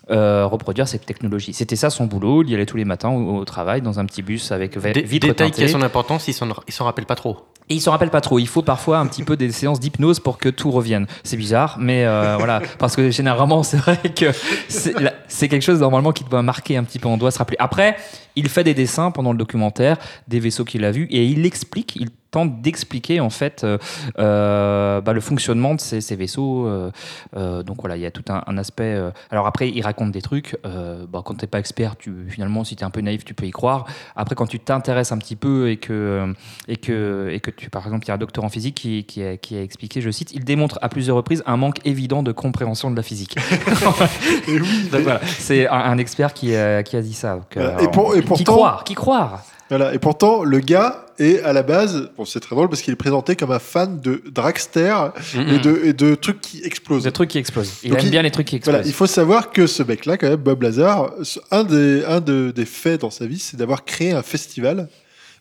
euh, 0.09 0.45
reproduire 0.45 0.87
cette 0.87 1.05
technologie. 1.05 1.53
C'était 1.53 1.75
ça 1.75 1.89
son 1.89 2.05
boulot. 2.05 2.43
Il 2.43 2.49
y 2.49 2.55
allait 2.55 2.65
tous 2.65 2.77
les 2.77 2.85
matins 2.85 3.09
au, 3.09 3.37
au 3.37 3.45
travail 3.45 3.81
dans 3.81 3.99
un 3.99 4.05
petit 4.05 4.21
bus 4.21 4.51
avec 4.51 4.77
vitre 4.77 5.27
détail 5.27 5.51
qui 5.51 5.63
a 5.63 5.67
son 5.67 5.81
importance, 5.81 6.27
il 6.27 6.33
s'en, 6.33 6.85
rappelle 6.85 7.05
pas 7.05 7.15
trop. 7.15 7.37
Et 7.69 7.75
il 7.75 7.79
s'en 7.79 7.91
rappelle 7.91 8.09
pas 8.09 8.19
trop. 8.21 8.37
Il 8.39 8.47
faut 8.47 8.61
parfois 8.63 8.97
un 8.99 9.05
petit 9.07 9.23
peu 9.23 9.37
des 9.37 9.51
séances 9.51 9.79
d'hypnose 9.79 10.19
pour 10.19 10.37
que 10.37 10.49
tout 10.49 10.71
revienne. 10.71 11.07
C'est 11.23 11.37
bizarre, 11.37 11.77
mais 11.79 12.05
euh, 12.05 12.35
voilà. 12.37 12.61
Parce 12.79 12.95
que 12.97 13.09
généralement, 13.11 13.63
c'est 13.63 13.77
vrai 13.77 13.97
que 14.13 14.25
c'est 14.67 15.47
quelque 15.47 15.62
chose 15.63 15.79
normalement 15.79 16.12
qui 16.12 16.24
doit 16.25 16.41
marquer 16.41 16.75
un 16.77 16.83
petit 16.83 17.00
peu. 17.00 17.07
On 17.07 17.17
doit 17.17 17.31
se 17.31 17.38
rappeler. 17.38 17.55
Après, 17.59 17.95
il 18.36 18.50
fait 18.50 18.63
des 18.65 18.74
dessins 18.74 19.00
pendant 19.10 19.31
le 19.31 19.39
documentaire 19.39 19.98
des 20.27 20.39
vaisseaux 20.39 20.65
qu'il 20.65 20.86
a 20.86 20.91
vus 20.91 21.08
et 21.10 21.25
il 21.25 21.46
explique, 21.48 21.96
il 21.96 22.10
tente 22.31 22.61
d'expliquer 22.61 23.19
en 23.19 23.29
fait 23.29 23.63
euh, 23.63 23.77
euh, 24.19 25.01
bah, 25.01 25.13
le 25.13 25.19
fonctionnement 25.21 25.75
de 25.75 25.81
ces, 25.81 26.01
ces 26.01 26.15
vaisseaux. 26.15 26.65
euh, 26.65 26.91
euh, 27.35 27.61
donc 27.63 27.77
voilà, 27.81 27.97
il 27.97 28.01
y 28.01 28.05
a 28.05 28.11
tout 28.11 28.23
un, 28.29 28.41
un 28.47 28.57
aspect. 28.57 28.95
euh, 28.95 29.11
alors 29.29 29.47
après, 29.47 29.69
il 29.69 29.81
raconte 29.81 30.11
des 30.11 30.21
trucs. 30.21 30.57
euh, 30.65 31.05
bah, 31.09 31.21
quand 31.25 31.35
t'es 31.35 31.47
pas 31.47 31.59
expert, 31.59 31.95
tu 31.97 32.13
finalement, 32.29 32.63
si 32.63 32.75
tu 32.75 32.83
es 32.83 32.85
un 32.85 32.89
peu 32.89 33.01
naïf, 33.01 33.25
tu 33.25 33.33
peux 33.33 33.45
y 33.45 33.51
croire. 33.51 33.85
Après, 34.15 34.35
quand 34.35 34.47
tu 34.47 34.59
t'intéresses 34.59 35.11
un 35.11 35.17
petit 35.17 35.35
peu 35.35 35.69
et 35.69 35.77
que 35.77 36.33
et 36.67 36.77
que, 36.77 37.29
et 37.31 37.39
que 37.39 37.51
tu, 37.51 37.69
par 37.69 37.85
exemple, 37.85 38.05
il 38.05 38.07
y 38.07 38.11
a 38.11 38.15
un 38.15 38.17
docteur 38.17 38.43
en 38.43 38.50
physique 38.50 38.75
qui, 38.75 39.03
qui, 39.03 39.23
a, 39.23 39.38
qui 39.38 39.57
a 39.57 39.61
expliqué, 39.61 40.01
je 40.01 40.09
cite, 40.09 40.31
il 40.33 40.43
démontre 40.45 40.79
à 40.81 40.89
plusieurs 40.89 41.17
reprises 41.17 41.43
un 41.45 41.57
manque 41.57 41.85
évident 41.85 42.23
de 42.23 42.31
compréhension 42.31 42.89
de 42.91 42.95
la 42.95 43.03
physique. 43.03 43.35
Donc 44.91 45.01
voilà, 45.01 45.21
c'est 45.25 45.67
un, 45.67 45.73
un 45.73 45.97
expert 45.97 46.33
qui 46.33 46.55
a, 46.55 46.83
qui 46.83 46.95
a 46.95 47.01
dit 47.01 47.13
ça. 47.13 47.35
Donc, 47.35 47.57
Et 47.81 47.88
pour- 47.89 48.15
et 48.15 48.21
qui 48.21 48.25
pourtant- 48.27 48.53
croire, 48.53 48.83
qui 48.83 48.93
croire 48.95 49.43
voilà. 49.71 49.93
Et 49.95 49.97
pourtant, 49.99 50.43
le 50.43 50.59
gars 50.59 51.05
est 51.17 51.41
à 51.41 51.51
la 51.53 51.63
base, 51.63 52.09
bon, 52.15 52.25
c'est 52.25 52.39
très 52.39 52.55
drôle 52.55 52.69
parce 52.69 52.81
qu'il 52.83 52.93
est 52.93 52.95
présenté 52.97 53.35
comme 53.35 53.51
un 53.51 53.57
fan 53.59 53.99
de 53.99 54.21
Dragster 54.31 54.95
et, 55.35 55.57
de, 55.59 55.81
et 55.85 55.93
de 55.93 56.13
trucs 56.13 56.41
qui 56.41 56.61
explosent. 56.63 57.03
Des 57.05 57.11
trucs 57.11 57.29
qui 57.29 57.37
explosent. 57.39 57.73
Il 57.83 57.89
Donc 57.91 57.99
aime 58.01 58.05
il- 58.05 58.11
bien 58.11 58.21
les 58.21 58.29
trucs 58.31 58.47
qui 58.47 58.57
explosent. 58.57 58.75
Voilà, 58.75 58.87
il 58.87 58.93
faut 58.93 59.07
savoir 59.07 59.51
que 59.51 59.65
ce 59.67 59.81
mec-là, 59.81 60.17
quand 60.17 60.27
même, 60.29 60.35
Bob 60.37 60.61
Lazar, 60.61 61.11
un 61.49 61.63
des, 61.63 62.03
un 62.05 62.19
de- 62.21 62.51
des 62.55 62.65
faits 62.65 63.01
dans 63.01 63.09
sa 63.09 63.25
vie, 63.25 63.39
c'est 63.39 63.57
d'avoir 63.57 63.83
créé 63.85 64.11
un 64.11 64.21
festival 64.23 64.87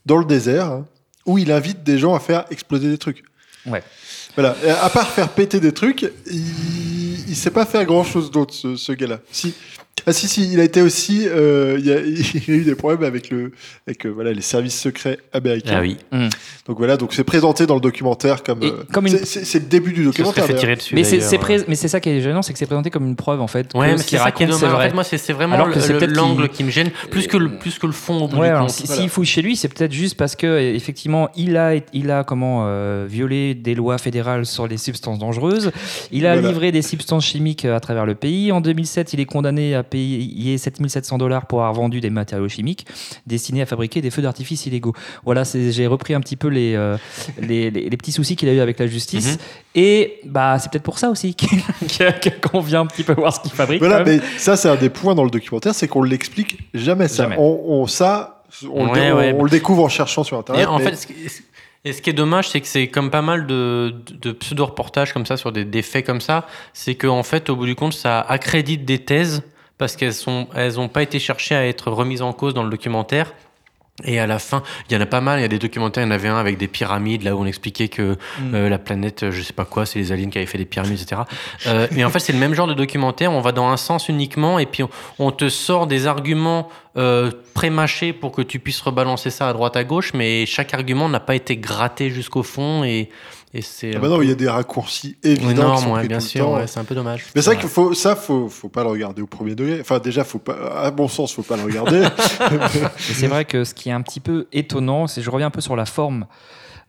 dans 0.06 0.16
le 0.16 0.25
désert 0.25 0.66
hein, 0.66 0.87
où 1.26 1.37
il 1.38 1.52
invite 1.52 1.82
des 1.82 1.99
gens 1.99 2.14
à 2.14 2.20
faire 2.20 2.44
exploser 2.50 2.88
des 2.88 2.99
trucs. 2.99 3.22
Ouais. 3.66 3.82
Voilà. 4.37 4.56
Et 4.64 4.70
à 4.70 4.88
part 4.88 5.08
faire 5.08 5.28
péter 5.28 5.60
des 5.60 5.72
trucs, 5.72 6.10
il, 6.30 7.28
il 7.28 7.37
sait 7.37 7.50
pas 7.50 7.66
faire 7.66 7.84
grand-chose 7.84 8.30
d'autre, 8.30 8.54
ce, 8.54 8.76
ce 8.76 8.92
gars-là. 8.92 9.18
Si. 9.32 9.54
Ah 10.07 10.12
si 10.12 10.28
si, 10.28 10.52
il 10.52 10.61
a 10.61 10.64
été 10.64 10.83
aussi, 10.83 11.26
euh, 11.28 11.78
il, 11.83 11.90
a, 11.90 12.00
il 12.49 12.54
a 12.54 12.57
eu 12.57 12.64
des 12.64 12.75
problèmes 12.75 13.04
avec 13.04 13.30
le, 13.30 13.52
avec 13.87 14.07
euh, 14.07 14.11
voilà 14.11 14.33
les 14.33 14.40
services 14.42 14.78
secrets 14.80 15.19
américains. 15.33 15.76
Ah 15.78 15.80
oui. 15.80 15.97
Donc 16.66 16.78
voilà, 16.78 16.97
donc 16.97 17.12
c'est 17.12 17.25
présenté 17.25 17.66
dans 17.66 17.75
le 17.75 17.80
documentaire 17.80 18.42
comme, 18.42 18.62
euh, 18.62 18.85
comme 18.92 19.07
une- 19.07 19.19
c'est- 19.25 19.59
le 19.61 19.66
début 19.66 19.92
du 19.92 20.04
documentaire. 20.04 20.45
fait 20.47 20.54
tirer 20.54 20.76
dessus. 20.76 20.95
Mais 20.95 21.04
c'est 21.04 21.38
pré- 21.38 21.64
mais 21.69 21.75
c'est 21.75 21.88
ça 21.88 22.00
qui 22.00 22.09
est 22.11 22.21
gênant, 22.21 22.42
c'est 22.42 22.52
que 22.52 22.59
c'est 22.59 22.66
présenté 22.66 22.90
comme 22.90 23.07
une 23.07 23.16
preuve 23.16 23.40
en 23.40 23.47
fait. 23.47 23.69
Ouais, 23.75 23.88
que 23.88 23.92
mais 23.92 23.99
ce 23.99 24.04
c'est 24.09 24.16
ça 24.19 24.30
qui 24.30 24.42
est 24.42 24.47
raconte, 24.47 24.54
c'est 24.54 24.61
dommage. 24.61 24.73
En 24.75 24.76
vrai. 24.76 24.88
fait, 24.88 24.95
moi, 24.95 25.04
c'est 25.04 25.19
c'est 25.19 25.33
vraiment 25.33 25.54
Alors 25.54 25.71
que 25.71 25.75
le- 25.75 25.80
c'est 25.80 25.92
le- 25.92 25.99
peut-être 25.99 26.12
l'angle 26.16 26.49
qu'il- 26.49 26.57
qui 26.59 26.64
me 26.64 26.71
gêne, 26.71 26.90
plus 27.11 27.26
que 27.26 27.37
le, 27.37 27.59
plus 27.59 27.78
que 27.78 27.87
le 27.87 27.92
fond 27.92 28.25
au 28.25 28.28
bout 28.28 28.37
Ouais, 28.37 28.47
du 28.49 28.54
alors, 28.54 28.61
compte. 28.66 28.71
si- 28.71 28.87
Voilà. 28.87 29.00
s'il 29.02 29.11
fouille 29.11 29.26
chez 29.26 29.42
lui, 29.42 29.57
c'est 29.57 29.69
peut-être 29.69 29.92
juste 29.92 30.16
parce 30.16 30.37
que 30.37 30.47
euh, 30.47 30.75
effectivement, 30.75 31.28
il 31.37 31.57
a, 31.57 31.75
il 31.92 32.11
a 32.11 32.25
comment 32.25 32.64
euh, 32.66 33.07
violé 33.09 33.54
des 33.54 33.75
lois 33.75 33.99
fédérales 33.99 34.47
sur 34.47 34.66
les 34.66 34.76
substances 34.78 35.19
dangereuses. 35.19 35.71
Il 36.12 36.26
a 36.26 36.35
Voilà. 36.35 36.49
livré 36.49 36.73
des 36.73 36.83
substances 36.83 37.25
chimiques 37.26 37.64
euh, 37.64 37.76
à 37.76 37.80
travers 37.80 38.07
le 38.07 38.14
pays. 38.14 38.52
En 38.52 38.61
2007, 38.61 39.12
il 39.12 39.21
est 39.21 39.25
condamné 39.26 39.75
à 39.75 39.83
payer 39.90 40.56
7700 40.59 41.18
dollars 41.18 41.47
pour 41.47 41.61
avoir 41.61 41.75
vendu 41.75 42.00
des 42.00 42.11
matériaux 42.11 42.49
chimiques 42.49 42.87
destinés 43.26 43.62
à 43.62 43.66
fabriquer 43.66 44.00
des 44.00 44.11
feux 44.11 44.23
d'artifice 44.23 44.64
illégaux. 44.66 44.94
Voilà, 45.25 45.42
j'ai 45.44 45.87
repris 45.87 46.14
un 46.14 46.20
petit 46.20 46.37
peu 46.37 46.49
les, 46.49 46.75
euh, 46.75 46.97
les, 47.40 47.70
les- 47.70 47.90
les 47.90 47.97
petits 47.97 48.12
soucis 48.12 48.37
qu'il 48.37 48.49
a 48.49 48.52
eu 48.54 48.61
avec 48.61 48.78
la 48.78 48.87
justice. 48.87 49.32
Mhm. 49.32 49.37
Et 49.75 50.20
bah, 50.25 50.59
c'est 50.59 50.70
peut-être 50.70 50.82
pour 50.85 50.99
ça 50.99 51.11
aussi 51.11 51.37
qu'on 52.50 52.61
vient 52.61 52.80
un 52.80 52.87
petit 52.87 53.02
peu 53.04 53.12
voir 53.14 53.35
ce 53.35 53.40
qu'il 53.40 53.50
fabrique. 53.52 53.80
Voilà, 53.80 54.04
mais 54.04 54.20
ça, 54.38 54.56
c'est 54.56 54.68
un 54.68 54.76
des 54.76 54.90
points 54.90 55.14
dans 55.14 55.25
le 55.25 55.30
documentaire, 55.30 55.75
c'est 55.75 55.88
qu'on 55.88 56.02
l'explique 56.02 56.59
jamais 56.75 57.09
ça. 57.09 57.25
Jamais. 57.25 57.37
On, 57.38 57.61
on- 57.82 57.87
ça, 57.87 58.42
on, 58.70 58.85
le, 58.87 58.90
Ouais, 58.92 59.00
dé- 59.00 59.12
on- 59.12 59.16
ouais. 59.16 59.35
on 59.38 59.44
le 59.44 59.50
découvre 59.50 59.85
en 59.85 59.88
cherchant 59.88 60.25
sur 60.25 60.37
Et 60.37 60.40
Internet. 60.40 60.68
en 60.68 60.78
mais- 60.78 60.85
fait, 60.85 60.97
ce 60.97 61.06
qui, 61.06 61.14
et 61.85 61.92
ce 61.94 62.02
qui 62.02 62.11
est 62.11 62.14
dommage, 62.14 62.49
c'est 62.50 62.61
que 62.61 62.66
c'est 62.66 62.88
comme 62.88 63.11
pas 63.11 63.23
mal 63.23 63.47
de, 63.47 63.94
de 64.20 64.32
pseudo-reportages 64.32 65.12
comme 65.14 65.25
ça 65.25 65.37
sur 65.38 65.50
des, 65.50 65.64
des 65.64 65.82
faits 65.82 66.04
comme 66.04 66.20
ça, 66.20 66.47
c'est 66.75 66.94
qu'en 66.94 67.23
fait, 67.23 67.49
au 67.49 67.56
bout 67.56 67.64
du 67.66 67.75
compte, 67.75 67.94
ça 67.94 68.20
accrédite 68.20 68.85
des 68.85 68.99
thèses 68.99 69.42
parce 69.80 69.96
qu'elles 69.96 70.14
sont, 70.14 70.46
elles 70.54 70.78
ont 70.78 70.88
pas 70.88 71.02
été 71.02 71.18
cherchées 71.18 71.56
à 71.56 71.66
être 71.66 71.90
remises 71.90 72.22
en 72.22 72.32
cause 72.32 72.54
dans 72.54 72.62
le 72.62 72.70
documentaire. 72.70 73.32
Et 74.04 74.18
à 74.18 74.26
la 74.26 74.38
fin, 74.38 74.62
il 74.88 74.94
y 74.94 74.96
en 74.96 75.00
a 75.02 75.06
pas 75.06 75.20
mal. 75.20 75.38
Il 75.40 75.42
y 75.42 75.44
a 75.44 75.49
des 75.49 75.58
documentaires. 75.58 76.02
Il 76.02 76.06
y 76.06 76.08
en 76.08 76.14
avait 76.14 76.28
un 76.28 76.38
avec 76.38 76.56
des 76.56 76.68
pyramides, 76.68 77.22
là 77.22 77.37
où 77.37 77.40
on 77.40 77.46
expliquait 77.46 77.88
que 77.88 78.16
Mm. 78.38 78.54
euh, 78.54 78.68
la 78.68 78.78
planète, 78.78 79.25
euh, 79.25 79.30
je 79.30 79.42
sais 79.42 79.52
pas 79.52 79.64
quoi, 79.66 79.84
c'est 79.84 79.99
les 79.99 80.12
aliens 80.12 80.30
qui 80.30 80.38
avaient 80.38 80.46
fait 80.46 80.58
des 80.58 80.64
pyramides, 80.64 81.00
etc. 81.00 81.22
Euh, 81.66 81.87
mais 81.92 82.04
en 82.04 82.10
fait, 82.10 82.20
c'est 82.20 82.32
le 82.32 82.38
même 82.38 82.54
genre 82.54 82.66
de 82.66 82.75
documentaire. 82.75 83.30
On 83.32 83.40
va 83.40 83.52
dans 83.52 83.68
un 83.68 83.76
sens 83.76 84.08
uniquement, 84.08 84.58
et 84.58 84.66
puis 84.66 84.82
on, 84.82 84.90
on 85.18 85.32
te 85.32 85.49
sort 85.50 85.87
des 85.87 86.06
arguments 86.06 86.68
euh, 86.97 87.30
pré-mâchés 87.54 88.12
pour 88.12 88.32
que 88.32 88.42
tu 88.42 88.59
puisses 88.59 88.80
rebalancer 88.80 89.30
ça 89.30 89.49
à 89.49 89.52
droite 89.52 89.76
à 89.76 89.85
gauche, 89.85 90.12
mais 90.14 90.47
chaque 90.47 90.75
argument 90.75 91.09
n'a 91.09 91.20
pas 91.20 91.35
été 91.35 91.56
gratté 91.56 92.11
jusqu'au 92.11 92.42
fond, 92.42 92.85
et, 92.85 93.09
et 93.54 93.62
c'est 93.62 93.94
Ah 93.94 93.99
bah 94.00 94.09
non, 94.09 94.23
il 94.23 94.28
y 94.28 94.32
a 94.32 94.35
des 94.35 94.49
raccourcis 94.49 95.16
évidents 95.23 95.47
qui 95.47 95.52
énorme, 95.52 95.82
sont 95.82 95.92
ouais, 95.92 95.99
pris 96.00 96.09
bien 96.09 96.20
sûr. 96.20 96.50
ouais, 96.50 96.66
c'est 96.66 96.80
un 96.80 96.85
peu 96.85 96.94
dommage. 96.94 97.26
Mais 97.35 97.42
c'est 97.42 97.50
vrai 97.50 97.61
qu'il 97.61 97.68
faut 97.68 97.94
ça, 97.94 98.16
faut, 98.16 98.49
faut 98.49 98.68
pas 98.68 98.82
le 98.82 98.90
regarder 98.90 99.23
au 99.23 99.26
premier 99.26 99.54
degré. 99.54 99.78
Enfin, 99.80 99.99
déjà, 99.99 100.25
faut 100.25 100.38
pas, 100.38 100.80
à 100.82 100.90
bon 100.90 101.09
sens, 101.09 101.32
faut 101.32 101.42
pas 101.42 101.56
le 101.56 101.62
regarder. 101.62 102.06
C'est 102.99 103.28
vrai 103.28 103.44
que 103.44 103.64
ce 103.64 103.75
qui 103.75 103.88
est 103.88 103.92
un 103.92 104.02
petit 104.02 104.20
peu 104.20 104.47
étonnant, 104.52 105.06
c'est 105.06 105.23
je 105.23 105.30
reviens 105.30 105.49
un 105.49 105.50
peu 105.50 105.61
sur 105.61 105.76
la 105.76 105.87
forme 105.87 106.26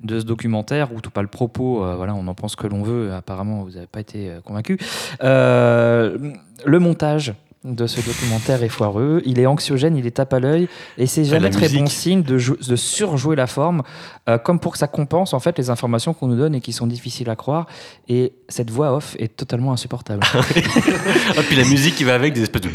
de 0.03 0.19
ce 0.19 0.25
documentaire, 0.25 0.93
ou 0.93 1.01
tout 1.01 1.11
pas 1.11 1.21
le 1.21 1.27
propos, 1.27 1.83
euh, 1.83 1.95
voilà, 1.95 2.15
on 2.15 2.27
en 2.27 2.33
pense 2.33 2.55
que 2.55 2.67
l'on 2.67 2.81
veut, 2.81 3.13
apparemment 3.13 3.63
vous 3.63 3.71
n'avez 3.71 3.87
pas 3.87 3.99
été 3.99 4.29
euh, 4.29 4.41
convaincu. 4.41 4.77
Euh, 5.23 6.17
le 6.65 6.79
montage 6.79 7.33
de 7.63 7.85
ce 7.85 8.01
documentaire 8.01 8.63
est 8.63 8.69
foireux, 8.69 9.21
il 9.23 9.39
est 9.39 9.45
anxiogène, 9.45 9.95
il 9.95 10.07
est 10.07 10.11
tape 10.11 10.33
à 10.33 10.39
l'œil, 10.39 10.67
et 10.97 11.05
c'est 11.05 11.23
jamais 11.25 11.51
très 11.51 11.61
musique. 11.67 11.79
bon 11.79 11.85
signe 11.87 12.23
de, 12.23 12.33
de 12.35 12.75
surjouer 12.75 13.35
la 13.35 13.45
forme, 13.45 13.83
euh, 14.27 14.39
comme 14.39 14.59
pour 14.59 14.71
que 14.71 14.79
ça 14.79 14.87
compense 14.87 15.35
en 15.35 15.39
fait 15.39 15.55
les 15.59 15.69
informations 15.69 16.13
qu'on 16.15 16.25
nous 16.27 16.37
donne 16.37 16.55
et 16.55 16.59
qui 16.61 16.73
sont 16.73 16.87
difficiles 16.87 17.29
à 17.29 17.35
croire, 17.35 17.67
et 18.09 18.33
cette 18.49 18.71
voix 18.71 18.95
off 18.95 19.15
est 19.19 19.35
totalement 19.35 19.71
insupportable. 19.73 20.21
Ah, 20.33 20.39
puis 21.47 21.55
la 21.55 21.65
musique 21.65 21.93
qui 21.95 22.03
va 22.03 22.15
avec, 22.15 22.33
des 22.33 22.41
espèces 22.41 22.63
de. 22.63 22.69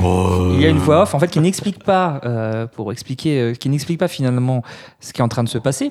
Il 0.54 0.60
y 0.60 0.66
a 0.66 0.68
une 0.68 0.78
voix 0.78 1.02
off 1.02 1.14
en 1.14 1.18
fait 1.18 1.28
qui 1.28 1.40
n'explique 1.40 1.82
pas, 1.82 2.20
euh, 2.24 2.66
pour 2.68 2.92
expliquer, 2.92 3.40
euh, 3.40 3.52
qui 3.54 3.68
n'explique 3.68 3.98
pas 3.98 4.08
finalement 4.08 4.62
ce 5.00 5.12
qui 5.12 5.20
est 5.20 5.24
en 5.24 5.28
train 5.28 5.42
de 5.42 5.48
se 5.48 5.58
passer. 5.58 5.90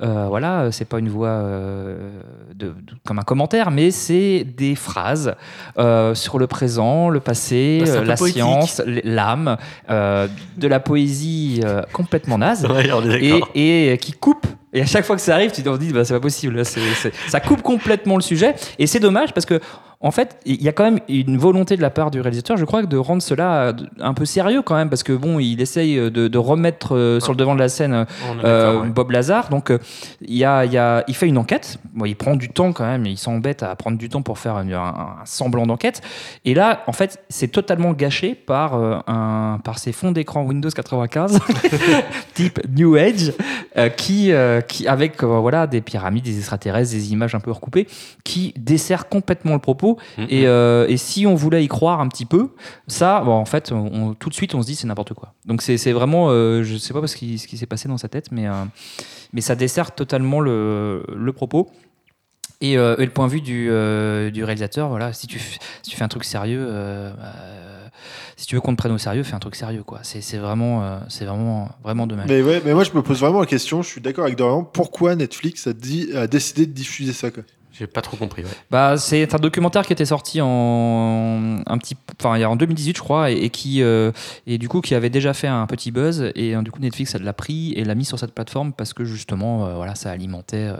Voilà, 0.00 0.72
c'est 0.72 0.84
pas 0.84 0.98
une 0.98 1.08
voix 1.10 1.42
de, 2.54 2.66
de- 2.66 2.74
comme 3.06 3.18
un 3.20 3.22
commentaire, 3.22 3.70
mais 3.70 3.90
c'est 3.92 4.44
des 4.44 4.74
phrases 4.74 5.34
sur 6.14 6.38
le 6.40 6.46
présent, 6.48 7.08
le 7.08 7.20
passé, 7.20 7.84
Ah, 7.86 8.00
peu 8.00 8.04
la. 8.04 8.16
Science, 8.32 8.82
l'âme, 9.04 9.56
euh, 9.90 10.28
de 10.56 10.68
la 10.68 10.80
poésie 10.80 11.60
euh, 11.64 11.82
complètement 11.92 12.38
naze 12.38 12.66
Ouais, 12.66 12.88
et, 13.54 13.92
et 13.92 13.98
qui 13.98 14.12
coupe. 14.12 14.46
Et 14.72 14.80
à 14.80 14.86
chaque 14.86 15.04
fois 15.04 15.16
que 15.16 15.22
ça 15.22 15.34
arrive, 15.34 15.50
tu 15.50 15.62
te 15.62 15.76
dis, 15.76 15.92
bah, 15.92 16.04
c'est 16.04 16.14
pas 16.14 16.20
possible. 16.20 16.56
là, 16.56 16.64
ça 16.64 17.40
coupe 17.40 17.62
complètement 17.62 18.16
le 18.16 18.22
sujet. 18.22 18.54
Et 18.78 18.86
c'est 18.86 19.00
dommage 19.00 19.34
parce 19.34 19.44
que, 19.44 19.60
en 20.02 20.10
fait, 20.10 20.36
il 20.44 20.60
y 20.62 20.68
a 20.68 20.72
quand 20.72 20.84
même 20.84 20.98
une 21.08 21.38
volonté 21.38 21.76
de 21.76 21.82
la 21.82 21.90
part 21.90 22.10
du 22.10 22.20
réalisateur, 22.20 22.56
je 22.56 22.64
crois, 22.64 22.82
de 22.82 22.96
rendre 22.96 23.22
cela 23.22 23.68
euh, 23.68 23.72
un 24.00 24.14
peu 24.14 24.24
sérieux 24.24 24.60
quand 24.62 24.74
même. 24.74 24.88
Parce 24.90 25.02
que, 25.02 25.12
bon, 25.12 25.38
il 25.38 25.60
essaye 25.60 25.96
de, 25.96 26.28
de 26.28 26.38
remettre 26.38 26.96
euh, 26.96 27.20
sur 27.20 27.32
le 27.32 27.36
devant 27.36 27.54
de 27.54 27.60
la 27.60 27.68
scène 27.68 27.94
euh, 27.94 28.04
euh, 28.44 28.80
ouais. 28.82 28.88
Bob 28.88 29.10
Lazar. 29.12 29.48
Donc, 29.48 29.70
euh, 29.70 29.78
il, 30.20 30.36
y 30.36 30.44
a, 30.44 30.64
il, 30.64 30.72
y 30.72 30.78
a, 30.78 31.04
il 31.06 31.14
fait 31.14 31.28
une 31.28 31.38
enquête. 31.38 31.78
Bon, 31.94 32.04
il 32.04 32.16
prend 32.16 32.34
du 32.36 32.48
temps 32.48 32.72
quand 32.72 32.84
même. 32.84 33.06
Il 33.06 33.16
s'embête 33.16 33.62
à 33.62 33.74
prendre 33.76 33.96
du 33.96 34.08
temps 34.08 34.22
pour 34.22 34.38
faire 34.38 34.56
un, 34.56 34.68
un- 34.72 34.76
un 35.22 35.24
semblant 35.24 35.66
d'enquête. 35.66 36.00
Et 36.44 36.54
là, 36.54 36.82
en 36.86 36.92
fait, 36.92 37.22
c'est 37.28 37.48
totalement 37.48 37.92
gâché 37.92 38.34
par, 38.34 38.74
euh, 38.74 38.98
un, 39.06 39.60
par 39.62 39.78
ces 39.78 39.92
fonds 39.92 40.10
d'écran 40.12 40.42
Windows 40.42 40.68
95, 40.70 41.38
type 42.34 42.60
New 42.76 42.96
Age, 42.96 43.32
euh, 43.76 43.88
qui, 43.88 44.32
euh, 44.32 44.60
qui, 44.60 44.86
avec 44.88 45.22
euh, 45.22 45.26
voilà, 45.38 45.66
des 45.66 45.80
pyramides, 45.80 46.24
des 46.24 46.38
extraterrestres, 46.38 46.90
des 46.92 47.12
images 47.12 47.34
un 47.34 47.40
peu 47.40 47.50
recoupées, 47.50 47.86
qui 48.24 48.52
dessert 48.56 49.08
complètement 49.08 49.52
le 49.54 49.58
propos. 49.60 49.91
Et, 50.28 50.46
euh, 50.46 50.86
et 50.88 50.96
si 50.96 51.26
on 51.26 51.34
voulait 51.34 51.64
y 51.64 51.68
croire 51.68 52.00
un 52.00 52.08
petit 52.08 52.26
peu, 52.26 52.50
ça, 52.86 53.20
bon, 53.20 53.32
en 53.32 53.44
fait, 53.44 53.72
on- 53.72 53.90
on- 53.92 54.14
tout 54.14 54.28
de 54.28 54.34
suite, 54.34 54.54
on 54.54 54.62
se 54.62 54.66
dit 54.66 54.74
c'est 54.76 54.86
n'importe 54.86 55.14
quoi. 55.14 55.34
Donc 55.46 55.62
c'est 55.62 55.92
vraiment, 55.92 56.26
euh, 56.30 56.62
je 56.62 56.76
sais 56.76 56.92
pas 56.94 57.06
ce 57.06 57.16
qui, 57.16 57.38
ce 57.38 57.46
qui 57.46 57.56
s'est 57.58 57.66
passé 57.66 57.88
dans 57.88 57.98
sa 57.98 58.08
tête, 58.08 58.32
mais, 58.32 58.46
euh, 58.48 58.52
mais 59.32 59.40
ça 59.40 59.54
dessert 59.54 59.94
totalement 59.94 60.40
le, 60.40 61.04
le 61.14 61.32
propos. 61.32 61.70
Et, 62.60 62.78
euh, 62.78 62.94
et 62.98 63.04
le 63.04 63.10
point 63.10 63.26
de 63.26 63.32
vue 63.32 63.40
du, 63.40 63.68
euh, 63.70 64.30
du 64.30 64.44
réalisateur, 64.44 64.88
voilà, 64.88 65.12
si 65.12 65.26
tu, 65.26 65.38
f- 65.38 65.58
si 65.82 65.90
tu 65.90 65.96
fais 65.96 66.04
un 66.04 66.08
truc 66.08 66.22
sérieux, 66.22 66.64
euh, 66.64 67.10
euh, 67.18 67.86
si 68.36 68.46
tu 68.46 68.54
veux 68.54 68.60
qu'on 68.60 68.70
te 68.70 68.76
prenne 68.76 68.92
au 68.92 68.98
sérieux, 68.98 69.24
fais 69.24 69.34
un 69.34 69.40
truc 69.40 69.56
sérieux, 69.56 69.82
quoi. 69.82 69.98
C'est 70.04 70.20
c'est 70.20 70.38
vraiment, 70.38 70.84
euh, 70.84 70.98
c'est 71.08 71.24
vraiment, 71.24 71.70
vraiment 71.82 72.06
dommage. 72.06 72.28
mais 72.28 72.40
ouais, 72.40 72.62
mais 72.64 72.72
moi, 72.72 72.84
je 72.84 72.92
me 72.92 73.02
pose 73.02 73.18
vraiment 73.18 73.40
la 73.40 73.46
question. 73.46 73.82
Je 73.82 73.88
suis 73.88 74.00
d'accord 74.00 74.24
avec 74.26 74.36
Dorian. 74.36 74.62
Pourquoi 74.62 75.16
Netflix 75.16 75.66
a, 75.66 75.72
dit, 75.72 76.10
a 76.14 76.28
décidé 76.28 76.66
de 76.66 76.72
diffuser 76.72 77.12
ça 77.12 77.32
quoi? 77.32 77.42
J'ai 77.78 77.86
pas 77.86 78.02
trop 78.02 78.16
compris. 78.16 78.42
Ouais. 78.42 78.50
Bah, 78.70 78.96
c'est 78.98 79.34
un 79.34 79.38
documentaire 79.38 79.86
qui 79.86 79.92
était 79.92 80.04
sorti 80.04 80.40
en 80.42 81.60
un 81.66 81.78
petit, 81.78 81.96
enfin, 82.20 82.36
il 82.36 82.40
y 82.40 82.44
a 82.44 82.50
en 82.50 82.56
2018 82.56 82.96
je 82.96 83.02
crois, 83.02 83.30
et, 83.30 83.34
et 83.44 83.50
qui 83.50 83.82
euh, 83.82 84.12
et 84.46 84.58
du 84.58 84.68
coup 84.68 84.80
qui 84.80 84.94
avait 84.94 85.10
déjà 85.10 85.32
fait 85.32 85.46
un 85.48 85.66
petit 85.66 85.90
buzz 85.90 86.30
et 86.34 86.54
euh, 86.54 86.62
du 86.62 86.70
coup 86.70 86.80
Netflix 86.80 87.14
l'a 87.14 87.32
pris 87.32 87.72
et 87.76 87.84
l'a 87.84 87.94
mis 87.94 88.04
sur 88.04 88.18
cette 88.18 88.34
plateforme 88.34 88.72
parce 88.72 88.92
que 88.92 89.04
justement 89.04 89.66
euh, 89.66 89.74
voilà 89.76 89.94
ça 89.94 90.10
alimentait 90.10 90.56
euh, 90.68 90.76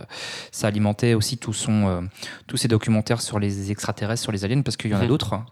ça 0.51 0.67
alimentait 0.69 1.15
aussi 1.15 1.39
tout 1.39 1.53
son 1.53 1.89
euh, 1.89 2.01
tous 2.47 2.57
ces 2.57 2.69
documentaires 2.69 3.21
sur 3.21 3.39
les 3.39 3.71
extraterrestres, 3.71 4.23
sur 4.23 4.33
les 4.33 4.45
aliens 4.45 4.63
parce 4.63 4.77
qu'il 4.77 4.91
y 4.91 4.95
en 4.95 4.99
a 4.99 5.03
Mhm. 5.03 5.09
d'autres. 5.09 5.33
hein. 5.35 5.45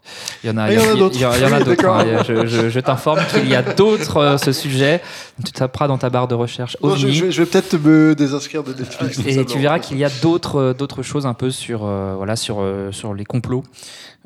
Il 0.44 0.50
y 0.50 0.52
en 0.52 0.56
a, 0.58 0.70
il 0.72 0.78
y 0.78 0.82
en 0.82 0.90
a 0.92 0.94
d'autres. 0.94 1.16
il 1.16 1.22
y 1.22 1.24
en 1.26 1.30
a- 1.32 1.36
il 1.38 1.42
y 1.42 1.44
en 1.46 1.52
a 1.52 1.58
Oui, 1.58 1.64
d'autres. 1.64 1.88
hein. 1.88 2.22
Je, 2.28 2.46
je- 2.46 2.68
je 2.70 2.80
t'informe 2.80 3.20
qu'il 3.32 3.48
y 3.48 3.54
a 3.54 3.62
d'autres 3.62 4.18
euh, 4.18 4.36
ce 4.38 4.52
sujet. 4.52 5.00
Tu 5.44 5.52
taperas 5.52 5.88
dans 5.88 5.98
ta 5.98 6.10
barre 6.10 6.28
de 6.28 6.34
recherche. 6.34 6.76
Non, 6.82 6.94
je, 6.96 7.08
je 7.08 7.42
vais, 7.42 7.46
peut-être 7.46 7.78
me 7.78 8.14
désinscrire 8.14 8.62
de 8.62 8.72
Netflix. 8.74 9.18
Et 9.26 9.44
tu 9.44 9.58
verras 9.58 9.78
qu'il 9.78 9.96
y 9.98 10.04
a 10.04 10.10
d'autres 10.22 10.74
d'autres 10.78 11.02
choses 11.02 11.26
un 11.30 11.34
peu 11.34 11.50
sur 11.50 11.84
euh, 11.84 12.14
voilà 12.16 12.36
sur 12.36 12.56
euh, 12.60 12.92
sur 12.92 13.14
les 13.14 13.24
complots. 13.24 13.62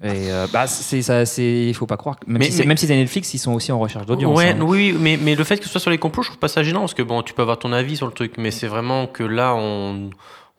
Et 0.03 0.33
euh, 0.33 0.47
bah 0.53 0.67
c'est 0.67 1.03
ça 1.03 1.25
c'est 1.25 1.67
il 1.69 1.75
faut 1.75 1.87
pas 1.87 1.97
croire 1.97 2.17
même 2.27 2.39
Mais- 2.39 2.47
si 2.47 2.53
c'est 2.53 2.63
mais- 2.63 2.69
même 2.69 2.77
si 2.77 2.87
c'est 2.89 2.97
Netflix 2.97 3.33
ils 3.33 3.39
sont 3.39 3.53
aussi 3.53 3.71
en 3.71 3.79
recherche 3.79 4.07
d'audience. 4.07 4.37
Ouais, 4.37 4.49
hein. 4.51 4.59
oui, 4.61 4.93
mais, 4.99 5.17
mais 5.23 5.37
le 5.37 5.45
fait 5.45 5.59
que 5.59 5.65
ce 5.65 5.71
soit 5.71 5.81
sur 5.81 5.91
les 5.93 5.99
complots, 5.99 6.23
je 6.25 6.29
trouve 6.31 6.39
pas 6.41 6.49
ça 6.49 6.65
gênant 6.65 6.81
parce 6.81 6.95
que 6.95 7.03
bon, 7.03 7.23
tu 7.23 7.33
peux 7.33 7.43
avoir 7.43 7.59
ton 7.61 7.73
avis 7.73 7.97
sur 7.97 8.07
le 8.07 8.13
truc, 8.13 8.35
mais 8.37 8.51
c'est 8.51 8.67
vraiment 8.67 9.07
que 9.07 9.23
là, 9.23 9.55
on, 9.55 10.11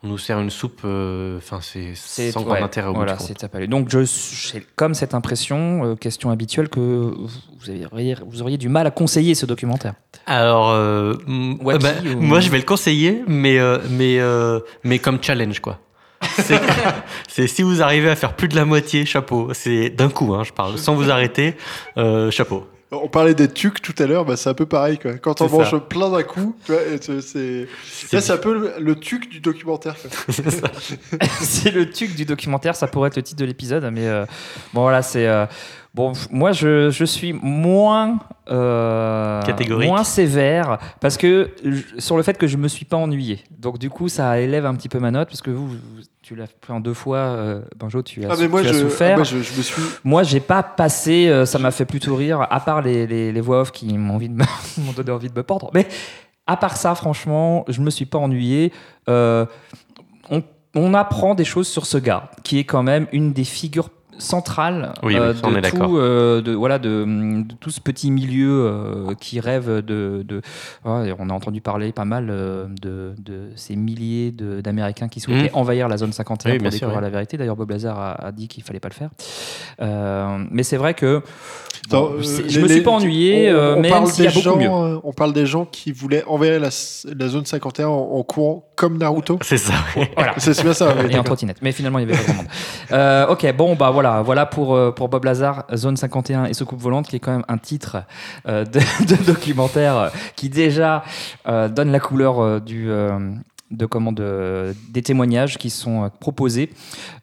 on 0.04 0.08
nous 0.08 0.18
sert 0.18 0.40
une 0.40 0.50
soupe, 0.52 0.82
euh, 0.86 1.38
enfin, 1.38 1.60
c'est 1.62 1.92
C'est 1.96 2.32
sans 2.32 2.44
grand 2.44 2.54
ouais, 2.54 2.62
intérêt 2.62 2.88
au 2.88 2.92
bout 2.94 3.00
voilà, 3.00 3.18
du. 3.18 3.68
Donc 3.68 3.90
je 3.90 4.06
j'ai 4.06 4.66
comme 4.78 4.94
cette 4.94 5.14
impression 5.14 5.84
euh, 5.84 5.96
question 5.96 6.30
habituelle 6.30 6.70
que 6.70 6.80
vous 6.80 7.70
auriez 7.92 8.16
vous 8.26 8.42
auriez 8.42 8.58
du 8.58 8.70
mal 8.70 8.88
à 8.88 8.92
conseiller 8.92 9.36
ce 9.36 9.46
documentaire. 9.46 9.96
Alors, 10.28 10.70
euh, 10.70 11.14
Wacky 11.62 11.84
bah, 11.84 11.90
ou- 12.16 12.22
moi, 12.22 12.40
je 12.40 12.50
vais 12.50 12.58
le 12.58 12.64
conseiller, 12.64 13.22
mais, 13.28 13.60
mais, 13.90 14.18
mais 14.86 15.00
comme 15.00 15.22
challenge, 15.22 15.60
quoi. 15.60 15.80
C'est- 17.28 17.48
si 17.48 17.64
vous 17.64 17.82
arrivez 17.82 18.10
à 18.10 18.16
faire 18.16 18.34
plus 18.36 18.48
de 18.48 18.56
la 18.56 18.66
moitié, 18.66 19.06
chapeau. 19.06 19.50
C'est 19.54 19.90
d'un 19.90 20.10
coup, 20.10 20.34
hein, 20.34 20.44
je 20.44 20.52
parle, 20.54 20.78
sans 20.78 20.96
vous 20.96 21.10
arrêter, 21.12 21.56
euh, 21.98 22.32
chapeau. 22.32 22.66
On 22.92 23.08
parlait 23.10 23.34
des 23.34 23.50
tucs 23.50 23.82
tout 23.82 23.96
à 24.02 24.06
l'heure, 24.06 24.24
bah, 24.26 24.38
c'est 24.38 24.48
un 24.50 24.54
peu 24.54 24.68
pareil. 24.68 24.98
Quoi. 25.00 25.14
Quand 25.18 25.42
on 25.42 25.50
mange 25.50 25.72
ça. 25.72 25.80
plein 25.80 26.10
d'un 26.10 26.24
coup, 26.24 26.56
c'est- 26.68 27.68
c'est 27.84 28.32
un 28.32 28.38
peu 28.38 28.54
le, 28.54 28.74
le 28.80 28.96
tuc 28.96 29.28
du 29.30 29.40
documentaire. 29.42 29.96
c'est 31.42 31.72
le 31.72 31.90
tuc 31.90 32.16
du 32.16 32.26
documentaire, 32.26 32.76
ça 32.76 32.88
pourrait 32.88 33.08
être 33.08 33.16
le 33.18 33.24
titre 33.24 33.40
de 33.40 33.46
l'épisode, 33.46 33.90
mais 33.92 34.08
euh, 34.08 34.26
bon 34.74 34.82
voilà, 34.84 35.02
c'est 35.02 35.28
euh, 35.28 35.46
bon. 35.96 36.14
Moi, 36.30 36.52
je, 36.52 36.90
je 36.92 37.06
suis 37.06 37.34
moins 37.34 38.20
euh, 38.50 39.42
moins 39.88 40.04
sévère 40.04 40.78
parce 41.02 41.18
que 41.18 41.50
je- 41.64 42.00
sur 42.00 42.18
le 42.18 42.24
fait 42.24 42.38
que 42.38 42.46
je 42.48 42.58
me 42.58 42.68
suis 42.68 42.86
pas 42.86 42.98
ennuyé. 42.98 43.44
Donc 43.58 43.80
du 43.80 43.90
coup, 43.90 44.08
ça 44.08 44.40
élève 44.40 44.66
un 44.66 44.76
petit 44.76 44.90
peu 44.90 45.00
ma 45.00 45.10
note 45.12 45.30
parce 45.30 45.42
que 45.42 45.50
vous, 45.52 45.68
vous- 45.68 45.78
tu 46.22 46.36
l'as 46.36 46.48
pris 46.48 46.74
en 46.74 46.80
deux 46.80 46.94
fois, 46.94 47.18
euh, 47.18 47.62
Benjo, 47.78 48.02
tu 48.02 48.24
as, 48.26 48.30
Ah, 48.32 48.36
mais 48.40 48.48
moi, 48.48 48.62
tu 48.62 48.68
as 48.70 48.74
je, 48.74 48.80
souffert. 48.80 49.12
ah, 49.14 49.16
moi, 49.18 49.24
je, 49.24 49.38
je 49.42 49.58
me 49.58 49.62
suis. 49.64 49.82
Moi, 50.04 50.24
j'ai 50.24 50.40
pas 50.40 50.64
passé, 50.64 51.28
euh, 51.28 51.46
ça 51.46 51.60
m'a 51.60 51.72
fait 51.72 51.86
plutôt 51.86 52.16
rire, 52.16 52.46
à 52.50 52.60
part 52.60 52.82
les, 52.82 53.06
les, 53.08 53.32
les 53.32 53.42
voix 53.42 53.62
off 53.62 53.72
qui 53.72 53.98
m'ont 53.98 54.16
envie 54.16 54.30
de 54.30 54.36
me- 54.36 54.44
m'ont 54.86 54.92
donné 54.94 55.12
envie 55.12 55.30
de 55.30 55.36
me 55.36 55.44
pendre. 55.44 55.70
Mais 55.74 55.88
à 56.48 56.58
part 56.58 56.78
ça, 56.78 56.94
franchement, 56.96 57.64
je 57.68 57.80
me 57.82 57.90
suis 57.90 58.06
pas 58.06 58.18
ennuyé. 58.20 58.72
Euh, 59.10 59.46
on, 60.30 60.44
on 60.76 60.94
apprend 60.94 61.36
des 61.36 61.46
choses 61.46 61.68
sur 61.68 61.86
ce 61.86 61.98
gars, 61.98 62.30
qui 62.44 62.60
est 62.60 62.64
quand 62.64 62.84
même 62.84 63.08
une 63.12 63.32
des 63.34 63.44
figures 63.46 63.90
centrales 64.18 64.94
Oui, 65.04 65.14
oui, 65.14 65.20
euh, 65.20 65.34
ça, 65.34 65.42
on 65.44 65.56
est 65.56 65.62
de, 65.62 65.70
tout, 65.70 65.98
euh, 65.98 66.42
de, 66.42 66.54
voilà, 66.54 66.80
de, 66.80 67.04
de 67.06 67.54
tout 67.60 67.70
ce 67.70 67.80
petit 67.82 68.12
milieu 68.12 68.66
euh, 68.68 69.14
qui 69.20 69.40
rêve 69.40 69.68
de... 69.82 70.24
de 70.28 70.42
ouais, 70.86 71.14
on 71.20 71.30
a 71.30 71.34
entendu 71.34 71.62
parler 71.62 71.92
pas 71.92 72.06
mal 72.06 72.30
euh, 72.30 72.66
de, 72.82 73.14
de 73.20 73.50
ces 73.56 73.76
milliers 73.76 74.32
d'Américains 74.32 75.08
qui 75.08 75.20
souhaitaient 75.20 75.36
Mhm. 75.52 75.60
envahir 75.60 75.88
la 75.88 75.98
zone 75.98 76.14
51 76.14 76.52
Oui, 76.54 76.58
pour 76.60 76.68
sûr, 76.68 76.74
découvrir 76.80 76.98
oui. 76.98 77.04
la 77.04 77.10
vérité. 77.10 77.38
D'ailleurs, 77.38 77.56
Bob 77.56 77.70
Lazar 77.72 78.00
a, 78.00 78.28
a 78.28 78.32
dit 78.32 78.48
qu'il 78.48 78.64
fallait 78.64 78.80
pas 78.80 78.90
le 78.90 78.94
faire. 78.94 79.10
Euh, 79.82 80.38
mais 80.52 80.64
c'est 80.64 80.78
vrai 80.78 80.94
que 80.94 81.22
Bon, 81.90 82.14
euh, 82.18 82.24
c'est- 82.24 82.44
les- 82.44 82.50
je 82.50 82.60
me 82.62 82.68
suis 82.68 82.82
pas 82.82 82.92
ennuyé, 82.92 83.52
on- 83.52 83.56
euh, 83.56 83.76
on 83.78 83.82
même 83.82 83.92
parle 83.92 84.08
s'il 84.08 84.24
y 84.26 84.28
a 84.28 84.32
des 84.32 84.42
beaucoup 84.42 84.58
mieux. 84.58 84.66
gens, 84.66 85.02
On 85.04 85.12
parle 85.14 85.34
des 85.34 85.46
gens 85.46 85.66
qui 85.66 85.92
voulaient 85.92 86.24
envers 86.26 86.60
la, 86.60 86.70
la 87.18 87.28
zone 87.28 87.46
51 87.46 87.88
en, 87.88 87.94
en 88.14 88.24
courant 88.24 88.66
comme 88.76 88.98
Naruto. 88.98 89.38
C'est 89.42 89.58
ça. 89.58 89.74
Voilà. 90.16 90.34
C'est 90.38 90.60
bien 90.64 90.74
ça. 90.74 90.94
et 91.10 91.18
en 91.18 91.24
trottinette. 91.24 91.58
Mais 91.62 91.72
finalement, 91.72 92.00
il 92.00 92.10
y 92.10 92.12
avait 92.12 92.18
pas 92.18 92.24
grand 92.24 92.36
monde. 92.38 92.48
Euh, 92.92 93.28
ok, 93.28 93.54
bon, 93.56 93.76
bah 93.76 93.92
voilà, 93.92 94.05
voilà 94.24 94.46
pour, 94.46 94.76
euh, 94.76 94.92
pour 94.92 95.10
Bob 95.10 95.26
Lazar, 95.26 95.66
Zone 95.74 95.98
51 95.98 96.46
et 96.46 96.54
Soucoupe 96.54 96.80
Volante, 96.80 97.08
qui 97.08 97.16
est 97.16 97.20
quand 97.20 97.32
même 97.32 97.46
un 97.48 97.58
titre 97.58 97.98
euh, 98.48 98.66
de, 98.66 98.80
documentaire 99.26 99.98
euh, 99.98 100.10
qui 100.36 100.50
déjà 100.50 101.04
donne 101.46 101.92
la 101.92 102.00
couleur 102.00 102.62
de 103.72 103.86
comment 103.88 104.12
de, 104.12 104.76
des 104.90 105.02
témoignages 105.02 105.58
qui 105.58 105.70
sont 105.70 106.10
proposés 106.20 106.70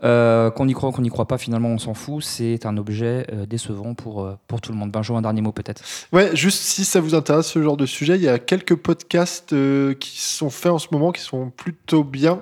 qu'on 0.00 0.68
y 0.68 0.72
croit 0.72 0.88
ou 0.88 0.92
qu'on 0.92 1.02
n'y 1.02 1.08
croit 1.08 1.28
pas 1.28 1.38
finalement 1.38 1.68
on 1.68 1.78
s'en 1.78 1.94
fout 1.94 2.22
c'est 2.22 2.66
un 2.66 2.76
objet 2.76 3.26
décevant 3.48 3.94
pour, 3.94 4.28
tout 4.60 4.72
le 4.72 4.78
monde 4.78 4.90
Benjo 4.90 5.14
un 5.16 5.22
dernier 5.22 5.40
mot 5.40 5.52
peut-être 5.52 5.82
Ouais, 6.12 6.34
juste 6.34 6.60
si 6.60 6.84
ça 6.84 7.00
vous 7.00 7.14
intéresse 7.14 7.46
ce 7.46 7.62
genre 7.62 7.76
de 7.76 7.86
sujet, 7.86 8.16
il 8.16 8.22
y 8.22 8.28
a 8.28 8.38
quelques 8.38 8.76
podcasts 8.76 9.54
qui 9.98 10.20
sont 10.20 10.50
faits 10.50 10.72
en 10.72 10.78
ce 10.78 10.88
moment 10.92 11.12
qui 11.12 11.22
sont 11.22 11.50
plutôt 11.50 12.04
bien. 12.04 12.40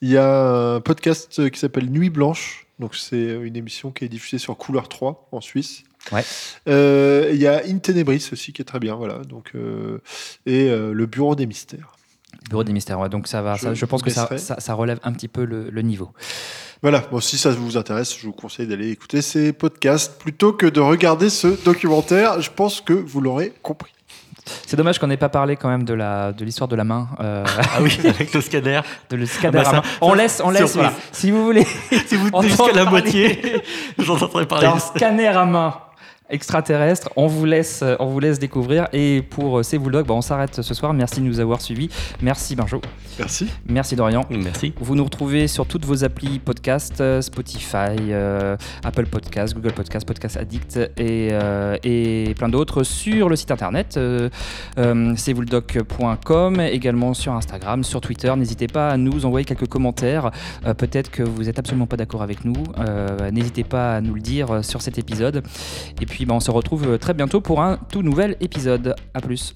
Il 0.00 0.10
y 0.10 0.16
a 0.16 0.74
un 0.74 0.80
podcast 0.80 1.50
qui 1.50 1.58
s'appelle 1.58 1.90
Nuit 1.90 2.10
Blanche. 2.10 2.65
Donc 2.78 2.94
c'est 2.94 3.34
une 3.42 3.56
émission 3.56 3.90
qui 3.90 4.04
est 4.04 4.08
diffusée 4.08 4.38
sur 4.38 4.56
Couleur 4.56 4.88
3 4.88 5.28
en 5.32 5.40
Suisse. 5.40 5.82
Ouais. 6.12 6.22
Euh, 6.68 7.30
Il 7.32 7.40
y 7.40 7.46
a 7.46 7.62
In 7.66 7.78
Tenebris 7.78 8.28
aussi 8.32 8.52
qui 8.52 8.62
est 8.62 8.66
très 8.66 8.78
bien, 8.80 8.94
voilà. 8.94 9.18
Donc 9.24 9.52
euh, 9.54 9.98
et 10.44 10.68
euh, 10.68 10.92
le 10.92 11.06
Bureau 11.06 11.34
des 11.34 11.46
mystères. 11.46 11.96
Bureau 12.50 12.62
des 12.64 12.72
mystères 12.72 13.00
ouais, 13.00 13.08
donc 13.08 13.26
ça 13.28 13.42
va 13.42 13.54
Je 13.56 13.62
ça- 13.62 13.74
je, 13.74 13.84
pense 13.86 14.02
que 14.02 14.10
ça, 14.10 14.22
laisserai. 14.22 14.38
ça, 14.38 14.60
ça 14.60 14.74
relève 14.74 15.00
un 15.02 15.12
petit 15.12 15.26
peu 15.26 15.44
le, 15.44 15.68
le 15.70 15.82
niveau 15.82 16.10
Voilà. 16.82 17.00
Bon, 17.10 17.18
si 17.20 17.38
ça 17.38 17.50
vous 17.50 17.76
intéresse, 17.76 18.16
je 18.16 18.26
vous 18.26 18.32
conseille 18.32 18.66
d'aller 18.68 18.90
écouter 18.90 19.20
ces 19.22 19.52
podcasts 19.52 20.18
plutôt 20.20 20.52
que 20.52 20.66
de 20.66 20.78
regarder 20.80 21.30
ce 21.30 21.48
documentaire. 21.64 22.40
Je 22.40 22.50
pense 22.50 22.80
que 22.82 22.92
vous 22.92 23.20
l'aurez 23.20 23.52
compris. 23.62 23.90
C'est 24.66 24.76
dommage 24.76 24.98
qu'on 24.98 25.06
n'ait 25.08 25.16
pas 25.16 25.28
parlé 25.28 25.56
quand 25.56 25.68
même 25.68 25.84
de 25.84 25.94
la 25.94 26.32
de 26.32 26.44
l'histoire 26.44 26.68
de 26.68 26.76
la 26.76 26.84
main, 26.84 27.08
euh, 27.20 27.44
Ah 27.58 27.78
oui, 27.80 27.98
avec 28.08 28.32
le 28.32 28.40
scanner. 28.40 28.80
de 29.10 29.16
le 29.16 29.26
scanner 29.26 29.58
Ah 29.60 29.64
bah 29.64 29.70
ça- 29.70 29.76
main. 29.76 29.82
On 30.00 30.14
laisse, 30.14 30.40
on 30.44 30.50
laisse. 30.50 30.74
voilà. 30.74 30.92
Si 31.12 31.30
vous 31.30 31.44
voulez, 31.44 31.64
Si 32.06 32.16
vous 32.16 32.42
jusqu'à 32.42 32.72
la 32.72 32.84
moitié, 32.84 33.62
j'en 33.98 34.14
entendrai 34.14 34.46
parler. 34.46 34.66
d'un 34.68 34.78
scanner 34.78 35.26
à 35.28 35.44
main 35.44 35.74
extraterrestre, 36.28 37.10
on 37.16 37.26
vous 37.26 37.44
laisse, 37.44 37.82
euh, 37.82 37.96
on 38.00 38.06
vous 38.06 38.20
laisse 38.20 38.38
découvrir. 38.38 38.88
Et 38.92 39.22
pour 39.22 39.58
euh, 39.58 39.62
ces 39.62 39.78
bulldogs, 39.78 40.06
bah, 40.06 40.14
on 40.14 40.20
s'arrête 40.20 40.60
ce 40.62 40.74
soir. 40.74 40.92
Merci 40.94 41.20
de 41.20 41.26
nous 41.26 41.40
avoir 41.40 41.60
suivis. 41.60 41.88
Merci 42.20 42.56
Benjo. 42.56 42.80
Merci. 43.18 43.48
Merci 43.68 43.96
Dorian. 43.96 44.24
Merci. 44.30 44.72
Vous 44.80 44.94
nous 44.94 45.04
retrouvez 45.04 45.46
sur 45.48 45.66
toutes 45.66 45.84
vos 45.84 46.04
applis 46.04 46.38
podcast, 46.38 47.00
euh, 47.00 47.20
Spotify, 47.20 47.96
euh, 48.10 48.56
Apple 48.84 49.06
Podcast, 49.06 49.54
Google 49.54 49.72
Podcast, 49.72 50.06
Podcast 50.06 50.36
Addict 50.36 50.76
et, 50.96 51.30
euh, 51.32 51.76
et 51.82 52.34
plein 52.36 52.48
d'autres 52.48 52.82
sur 52.82 53.28
le 53.28 53.36
site 53.36 53.50
internet 53.50 53.96
euh, 53.96 54.28
euh, 54.78 55.14
également 56.72 57.14
sur 57.14 57.32
Instagram, 57.32 57.84
sur 57.84 58.00
Twitter. 58.00 58.32
N'hésitez 58.36 58.66
pas 58.66 58.90
à 58.90 58.96
nous 58.96 59.24
envoyer 59.26 59.44
quelques 59.44 59.68
commentaires. 59.68 60.30
Euh, 60.66 60.74
Peut-être 60.74 61.10
que 61.10 61.22
vous 61.22 61.44
n'êtes 61.44 61.58
absolument 61.58 61.86
pas 61.86 61.96
d'accord 61.96 62.22
avec 62.22 62.44
nous. 62.44 62.62
Euh, 62.78 63.30
N'hésitez 63.30 63.64
pas 63.64 63.96
à 63.96 64.00
nous 64.00 64.14
le 64.14 64.20
dire 64.20 64.64
sur 64.64 64.82
cet 64.82 64.98
épisode. 64.98 65.42
Et 66.00 66.06
puis 66.06 66.15
bah, 66.24 66.34
on 66.34 66.40
se 66.40 66.50
retrouve 66.50 66.88
euh, 66.88 66.98
très 66.98 67.14
bientôt 67.14 67.40
pour 67.40 67.60
un 67.60 67.78
tout 67.90 68.02
nouvel 68.02 68.36
épisode. 68.40 68.94
A 69.14 69.20
plus. 69.20 69.54